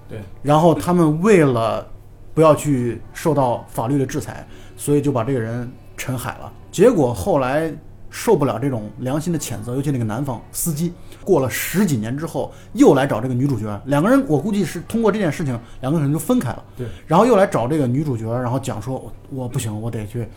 [0.10, 1.86] 对，然后他们为了
[2.34, 6.52] 不要去受到法律的制裁，所以就把这个人沉海了。
[6.72, 7.70] 结果后来
[8.10, 10.94] 受不了这种良心的谴责，尤其那个男方司机，
[11.24, 16.64] 过了十几年之后又来找这个女主角，两个人我估计是通过这件事情，两个人就分开了。
[16.76, 20.28] 对，然后又来找这个女主角，然后讲说，我我不行，我得去。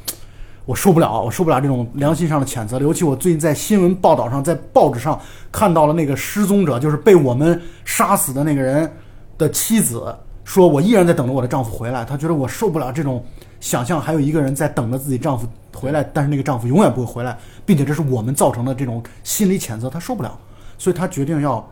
[0.66, 2.79] 我受不了，我受不了这种良心上的谴责。
[2.79, 5.18] 尤其我最近在新闻报道上，在报纸上
[5.51, 8.89] 看到了那个失踪者，就是被我们杀死的那个人
[9.37, 10.14] 的妻子，
[10.45, 12.05] 说我依然在等着我的丈夫回来。
[12.05, 13.25] 她觉得我受不了这种
[13.61, 20.38] 想象，还有一个人在等着自己丈夫回来，但是那个丈夫永远不会回来，并且这是我们造成的这种心理谴责，她受不了，
[20.78, 21.66] 所以她决定要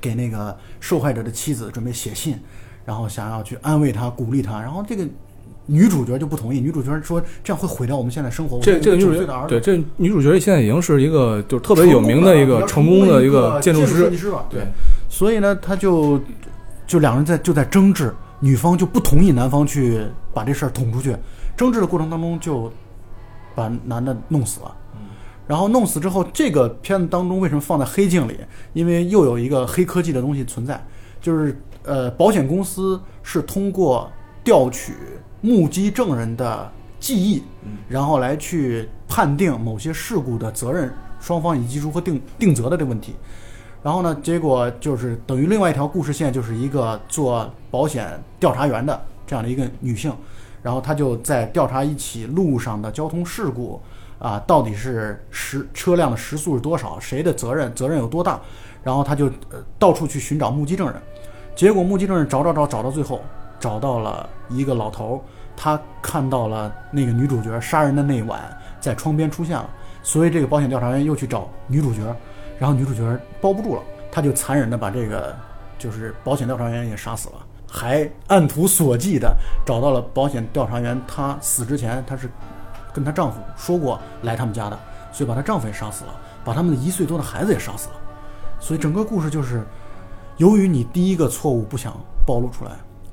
[0.00, 2.36] 给那个受害者的妻子准备写信，
[2.84, 4.60] 然后想要去安慰她、鼓励她。
[4.60, 5.06] 然后这个
[5.66, 8.58] 女主角就不同意，女主角说这样会毁掉我们现在生活。
[8.60, 14.44] 这这个女主角，对这女主角现在已经是一个就是特别有名的一个成功的一个建筑设师计，师吧。
[14.50, 14.62] 对，
[15.08, 16.20] 所以呢，他就
[16.86, 18.12] 就两人在就在争执，
[18.44, 21.16] 女方就不同意男方去把这事儿捅出去，
[21.56, 22.70] 争执的过程当中就
[23.54, 24.76] 把男的弄死了。
[25.46, 28.36] 然后弄死之后，这个片子当中为什么放在黑镜里？
[28.74, 30.78] 因为又有一个黑科技的东西存在，
[31.22, 34.10] 就是呃，保险公司是通过
[34.44, 34.92] 调取
[35.40, 36.70] 目击证人的
[37.00, 37.42] 记忆，
[37.88, 43.14] 然后来去判定某些事故的责任双方以及如何定定责的这个问题。
[43.84, 50.10] 然后呢，结果就是等于另外一条故事线，就是一个做保险调查员的这样的一个女性，
[50.62, 53.78] 然后她就在调查一起路上的交通事故，
[54.18, 58.40] 啊，到底是时车辆的时速是多少，谁的责任，责任有多大，
[58.82, 60.96] 然后她就呃到处去寻找目击证人，
[61.54, 63.20] 结果目击证人找找找找到最后，
[63.60, 65.20] 找到了一个老头儿，
[65.54, 68.40] 他看到了那个女主角杀人的那晚
[68.80, 69.68] 在窗边出现了，
[70.02, 72.00] 所以这个保险调查员又去找女主角，
[72.58, 73.02] 然后女主角
[73.40, 75.34] 包不住了，她就残忍的把这个
[75.78, 77.34] 就是保险调查员也杀死了，
[77.68, 79.36] 还按图索骥的
[79.66, 82.30] 找到了保险调查员，她死之前她是
[82.92, 84.78] 跟她丈夫说过来他们家的，
[85.12, 87.94] 所以把她丈夫也杀死了，把他们的一岁多的孩子也杀死了，
[88.60, 89.64] 所以整个故事就是，
[90.36, 91.92] 由于你第一个错误不想
[92.24, 92.70] 暴露出来，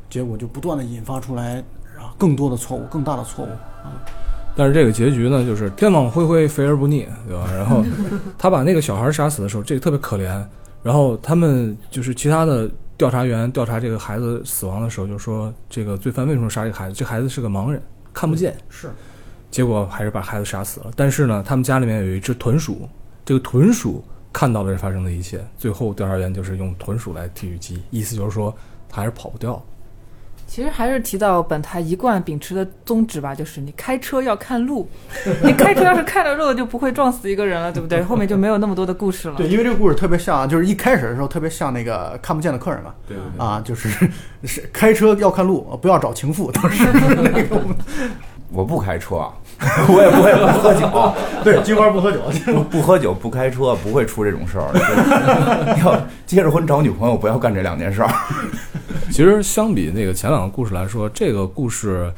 [0.10, 1.58] 结果就不断的引发出来
[1.98, 3.50] 啊更多的错误，更大的错误
[3.84, 3.98] 啊。
[4.56, 7.50] 但是这个结局呢，就是天网恢恢，肥而不腻，对吧？
[7.52, 7.84] 然后
[8.38, 10.44] 他把那个小孩杀死的时候，这个特别可怜。
[10.84, 16.96] 然后他们就是其他的调查员调查这个孩子死亡的时候，就说这个罪犯为什么杀这个孩子？
[16.96, 17.82] 这孩子是个盲人，
[18.14, 18.56] 看不见。
[18.68, 18.90] 是，
[19.50, 20.92] 结果还是把孩子杀死了。
[20.96, 22.90] 但是呢，他们家里面有一只豚鼠，
[23.24, 25.40] 这个豚鼠看到了这发生的一切。
[25.58, 28.54] 最后调查员就是用豚鼠来提取记忆，意思就是说
[28.90, 29.64] 他还是跑不掉。
[30.54, 34.86] 其实还是提到本台一贯秉持的宗旨吧，就是你开车要看路，
[35.42, 38.04] 你开车要是看了路，就不会撞死一个人了，对不对？
[38.04, 39.36] 后面就没有那么多的故事了。
[39.38, 42.94] 对，因为这个故事特别像，就是一开始的时候特别像那个看不见的客人嘛。
[43.08, 43.88] 对对啊，就是
[44.44, 46.52] 是开车要看路，不要找情妇。
[46.52, 47.62] 当时那个，
[48.52, 49.32] 我不开车，啊
[49.88, 54.74] 我 也不会不喝酒，对，金花不喝酒，不不喝酒不开车，不会出这种事儿。
[55.84, 58.10] 要结着婚找女朋友，不要干这两件事儿。
[59.12, 62.12] 其实相比那个前两个故事来说，这个故事，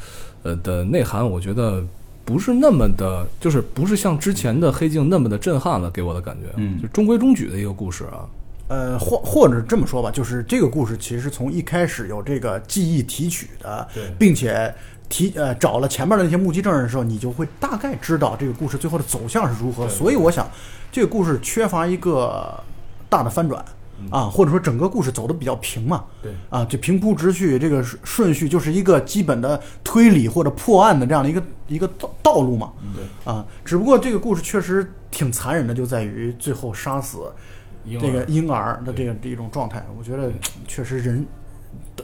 [0.43, 1.83] 呃的内涵，我觉得
[2.23, 6.81] 不是那么的，就是不是像之前的黑镜那么的震撼了，给我的感觉，嗯。
[6.81, 8.23] 就中规中矩的一个故事啊。
[8.69, 14.03] 呃，或或者这么说吧，就是这个故事其实从一开始有这个记忆提取的，对。
[14.17, 14.73] 并且
[15.13, 19.87] 提呃找了前面的那些目击证人的时候，你就会大概知道这个故事最后的走向是如何。
[19.87, 20.49] 所以我想，
[20.91, 22.59] 这个故事缺乏一个
[23.07, 23.63] 大的翻转。
[24.09, 26.33] 啊，或者说整个故事走的比较平嘛，对。
[26.49, 37.31] 啊，就平铺直叙，这个顺顺序就是一个基本的推理或者破案的这样的一个一个道道路嘛，对，啊，只不过这个故事确实挺残忍的，就在于最后杀死
[37.85, 40.29] 这个婴儿的这个这种状态，我觉得
[40.67, 41.25] 确实人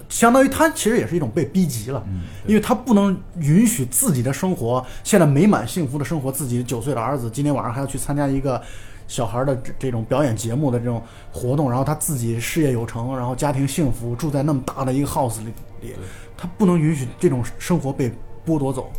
[0.08, 2.04] 相当于他其实也是一种被逼急了，
[2.48, 8.62] 因为他不能允许自己的生活现在美满幸福的生活，自己九岁的儿子今天晚上还要去参加一个
[9.08, 11.02] 小孩的这这种表演节目的这种
[11.32, 15.46] 活动，然后他自己事业有成，然后家庭幸福，住在那么大的一个 house 里
[15.82, 15.96] 里，
[16.38, 18.12] 他不能允许这种生活被
[18.46, 18.92] 剥夺走，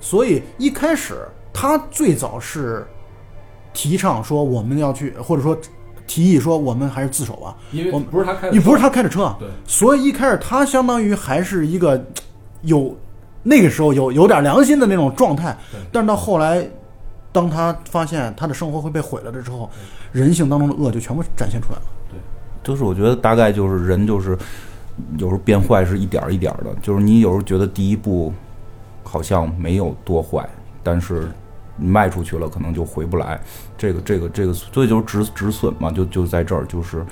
[0.00, 2.86] 所以一开始他最早是
[3.72, 5.56] 提倡说我们要去，或者说
[6.06, 9.36] 提议说我们还是自首吧，因为我们不是他开的你不是他开的车，啊。
[9.38, 9.48] 对。
[9.66, 12.02] 所以一开始他相当于还是一个
[12.62, 12.96] 有
[13.42, 15.56] 那个时候有有点良心的那种状态，
[15.92, 16.66] 但是到后来，
[17.32, 19.68] 当他发现他的生活会被毁了的时候，
[20.12, 21.82] 人性当中的恶就全部展现出来了。
[22.62, 24.38] 就是我觉得大概就是人就是
[25.18, 28.32] 有时候变坏是一点一点的，就是你有时候觉得第一步
[29.02, 30.48] 好像没有多坏，
[30.82, 31.28] 但是
[31.76, 33.40] 你迈出去了，可能就回不来。
[33.76, 37.04] 这个这个这个，所以就是止止损嘛，就就在这儿，就是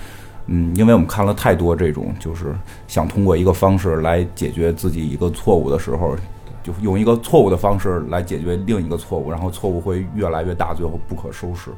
[0.46, 2.54] 嗯，因为我们看了太多这种，就是
[2.86, 6.16] 想通过一个方式来解决自己一个错误的时候。
[6.64, 11.72] 就用一个错误的方式来解决另一个错误，然后错误会越来越大，最后不可收拾。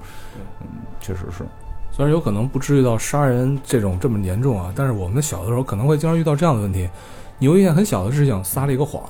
[0.61, 0.66] 嗯，
[1.01, 1.43] 确实是。
[1.91, 6.87] 虽然有可能不至于到杀人这种这么严重啊，但是我们小的时候可能会经常遇到这样的问题：
[7.39, 9.03] 你有一件很小的事情撒了一个谎，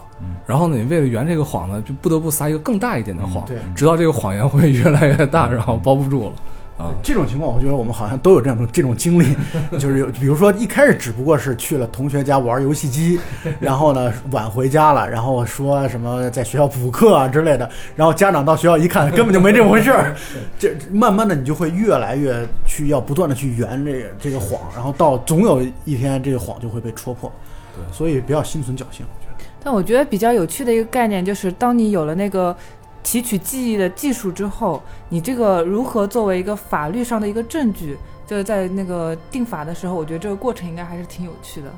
[0.46, 3.58] 然后呢，你为了圆这个谎呢，就不得不撒一个更大一点的谎，对。
[3.74, 6.32] 直到这个谎言会越来越大，然后包不住了
[6.78, 6.90] 啊。
[7.02, 9.36] 这种情况，我觉得我们好像都有这样这种经历，
[9.78, 13.20] 就是有，比如说一开始只不过是去了同学家玩游戏机，
[13.60, 20.16] 然后呢晚回家了，然后说什么在学校补课啊之类的，然后家长到学校一看，根本就没这么回事儿，
[20.58, 27.30] 这慢慢的你就会越来越去要不断的去圆这个这个谎，然后到总有一天这个谎就会被戳破，
[27.74, 29.44] 对所以不要心存侥幸，我觉得。
[29.62, 32.54] 但我觉得比较有趣的一个概念就是，当你有了那个
[33.02, 37.96] 提取记忆的技术之后，你这个如何作为一个法律上的一个证据，
[38.26, 41.68] 就是在那个定法的时候，我觉得这个过程应该还是挺有趣的。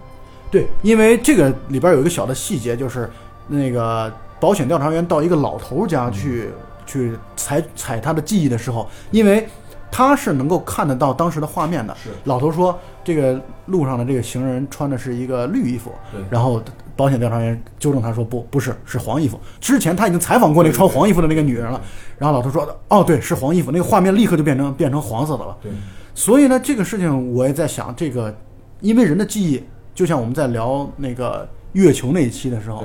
[0.51, 3.11] 对，因为这个里边有一个小的细节，就是
[3.49, 6.51] 那个保险调查员到一个老头家去、
[6.87, 9.49] 去采采他的记忆的时候，因为
[9.91, 11.97] 他是能够看得到当时的画面的。
[11.97, 15.93] 是老头说，这个路上的这个行人穿的是一个绿衣服，
[16.29, 16.61] 然后
[16.97, 19.39] 保险调查员纠正他说不，不是，是黄衣服。
[19.61, 21.81] 之前他已经采访过那个穿黄衣服的那个女人了，
[22.19, 25.57] 然后老头说，哦，对，是黄衣服，那个画面立刻就变成变成黄色的了。
[25.63, 25.71] 对，
[26.17, 28.37] 所以呢，这个事情我也在想，这个
[28.81, 29.63] 因为人的记忆，
[29.95, 32.85] 就像我们在聊那个月球那一期的时候，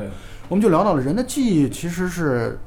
[0.49, 2.59] 我们就聊到了人的记忆其实是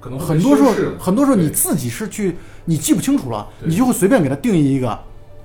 [0.00, 2.36] 可能很多时候很多时候你自己是去
[2.66, 4.98] 你记不清楚了，你就会随便给它定义一个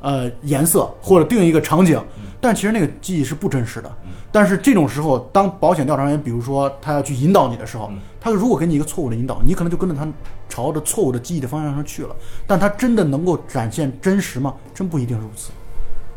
[0.06, 2.00] 呃颜色或者定一个场景，
[2.40, 3.92] 但其实那个记忆是不真实的。
[4.32, 10.08] 但是这种时候，当保险调查员比如说他要去引导你的时候嗯，他如果给你一个错误的引导，你可能就跟着他
[10.48, 12.16] 朝着错误的记忆的方向上去了。
[12.46, 14.54] 但他真的能够展现真实吗？
[14.76, 15.52] 真不一定如此。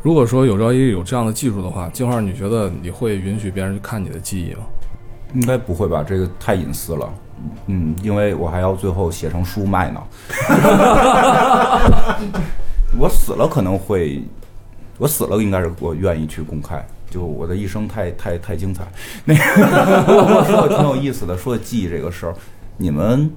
[0.03, 4.65] 如果说有朝一日有这样的技术的话，金花，你觉得你会允许别人去看你的记忆吗？
[5.33, 6.03] 应该不会吧？
[6.07, 7.09] 这个太隐私了。
[7.67, 10.01] 嗯，因为我还要最后写成书卖呢。
[12.97, 14.23] 我死了可能会，
[14.97, 16.85] 我死了应该是我愿意去公开。
[17.09, 18.87] 就我的一生太太太精彩。
[19.25, 19.41] 那个
[20.45, 22.35] 说的挺有意思的，说记忆这个事儿，
[22.77, 23.31] 你们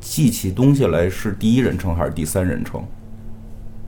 [0.00, 2.82] 记起东西来是第一人称还是第三人称？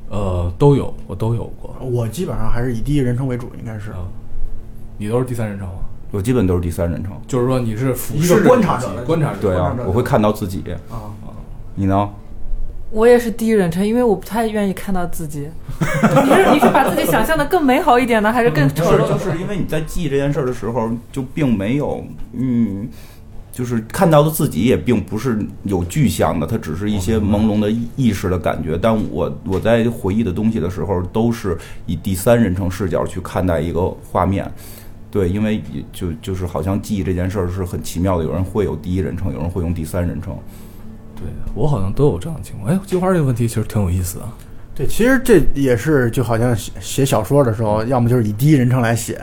[0.09, 1.77] 呃，都有，我都有过。
[1.81, 3.91] 我基本上还是以第一人称为主，应该是。
[3.91, 3.99] 啊，
[4.97, 5.75] 你都是第三人称吗？
[6.13, 7.13] 我基本都是第三人称。
[7.27, 9.41] 就是说你是俯一个视观察者观察者。
[9.41, 10.63] 对啊我会看到自己。
[10.89, 11.13] 啊，
[11.75, 12.09] 你呢？
[12.97, 15.41] 我也是第一人称，因为我不太愿意看到自己。
[16.25, 19.07] 你是你是把自己想象的更美好一点呢，还是更丑陋？
[19.07, 22.89] 就是因为你在记忆这件事儿的时候，就并没有，嗯，
[23.53, 28.79] 就是看到的自己也并不是有具象的，它只是一些朦胧的意意识的感觉。
[28.81, 34.51] 但我我在回忆的东西的时候，都是以第三人称视角去看待一个画面。
[35.11, 40.35] 对，因为就就是好像记忆这件事儿是很奇妙的，有人会有第一人称，有人会用第三人称。
[41.17, 42.73] 对我好像都有这样的情况。
[42.73, 44.33] 哎，金花这个问题其实挺有意思啊。
[44.75, 49.19] 对，其实这也是就好像写写小说的时候，要么就是以第一人称来写，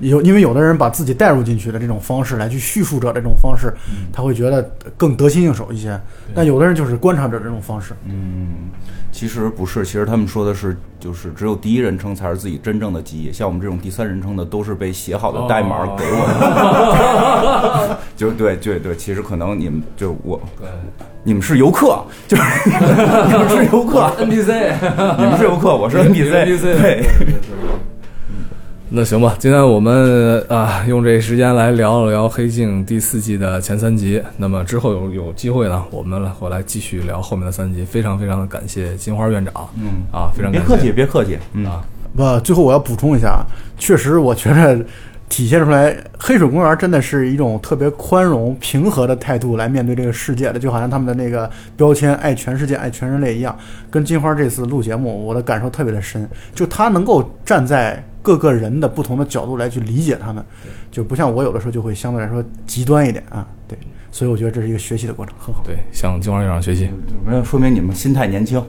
[0.00, 3.72] 有因为有的人把自己带入进去的这种方式来去叙述者这种方式，
[4.12, 4.62] 他会觉得
[4.98, 5.98] 更得心应手一些。
[6.34, 7.94] 但有的人就是观察者这种方式。
[8.04, 8.68] 嗯，
[9.10, 16.26] 其实不是，其实他们说的是，就是只有第一人称才是自己真正的记忆，像我们这种第三人称的，都是被写好的代码给我
[17.88, 17.98] 的。
[18.16, 20.40] 就对对对，其实可能你们就我，
[21.24, 24.72] 你们是游客，就是 你们是游客，，NPC。
[25.18, 27.04] 你们是游客，我是 NPC，NPC 对。
[28.90, 34.22] 那行吧，今天我们啊用这时间来聊了聊《黑镜》第四季的前三集。
[34.38, 37.84] 那么之后有有机会呢，我们来回来继续聊后面的三集。
[37.84, 41.84] 非常非常的感谢金花院长，嗯啊，非常感谢别客气，别客气，嗯啊，
[42.16, 43.44] 不，最后我要补充一下，
[43.76, 44.82] 确实我觉得
[45.28, 53.54] 体现出来黑水公园真的是一种特别宽容、平和的态度来面对这个世界的，就好像他们的那个标签“爱全世界、爱全人类”一样。
[53.90, 60.44] 跟金花这次录节目，我的感受特别的深，就他能够站在各个人的不同的角度来去理解他们，
[60.90, 63.48] 就不像我有的时候就会相对来说极端一点啊。
[63.66, 63.78] 对，
[64.12, 65.62] 所以我觉得这是一个学习的过程，很好。
[65.64, 66.90] 对，向金花院长学习。
[67.26, 68.62] 没有说明你们心态年轻。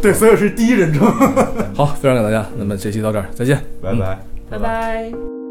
[0.00, 1.04] 对，所以是第一人称。
[1.74, 3.60] 好，非常感谢大家，那么这期到这儿，再见。
[3.82, 4.20] 拜拜。
[4.48, 5.41] 拜拜。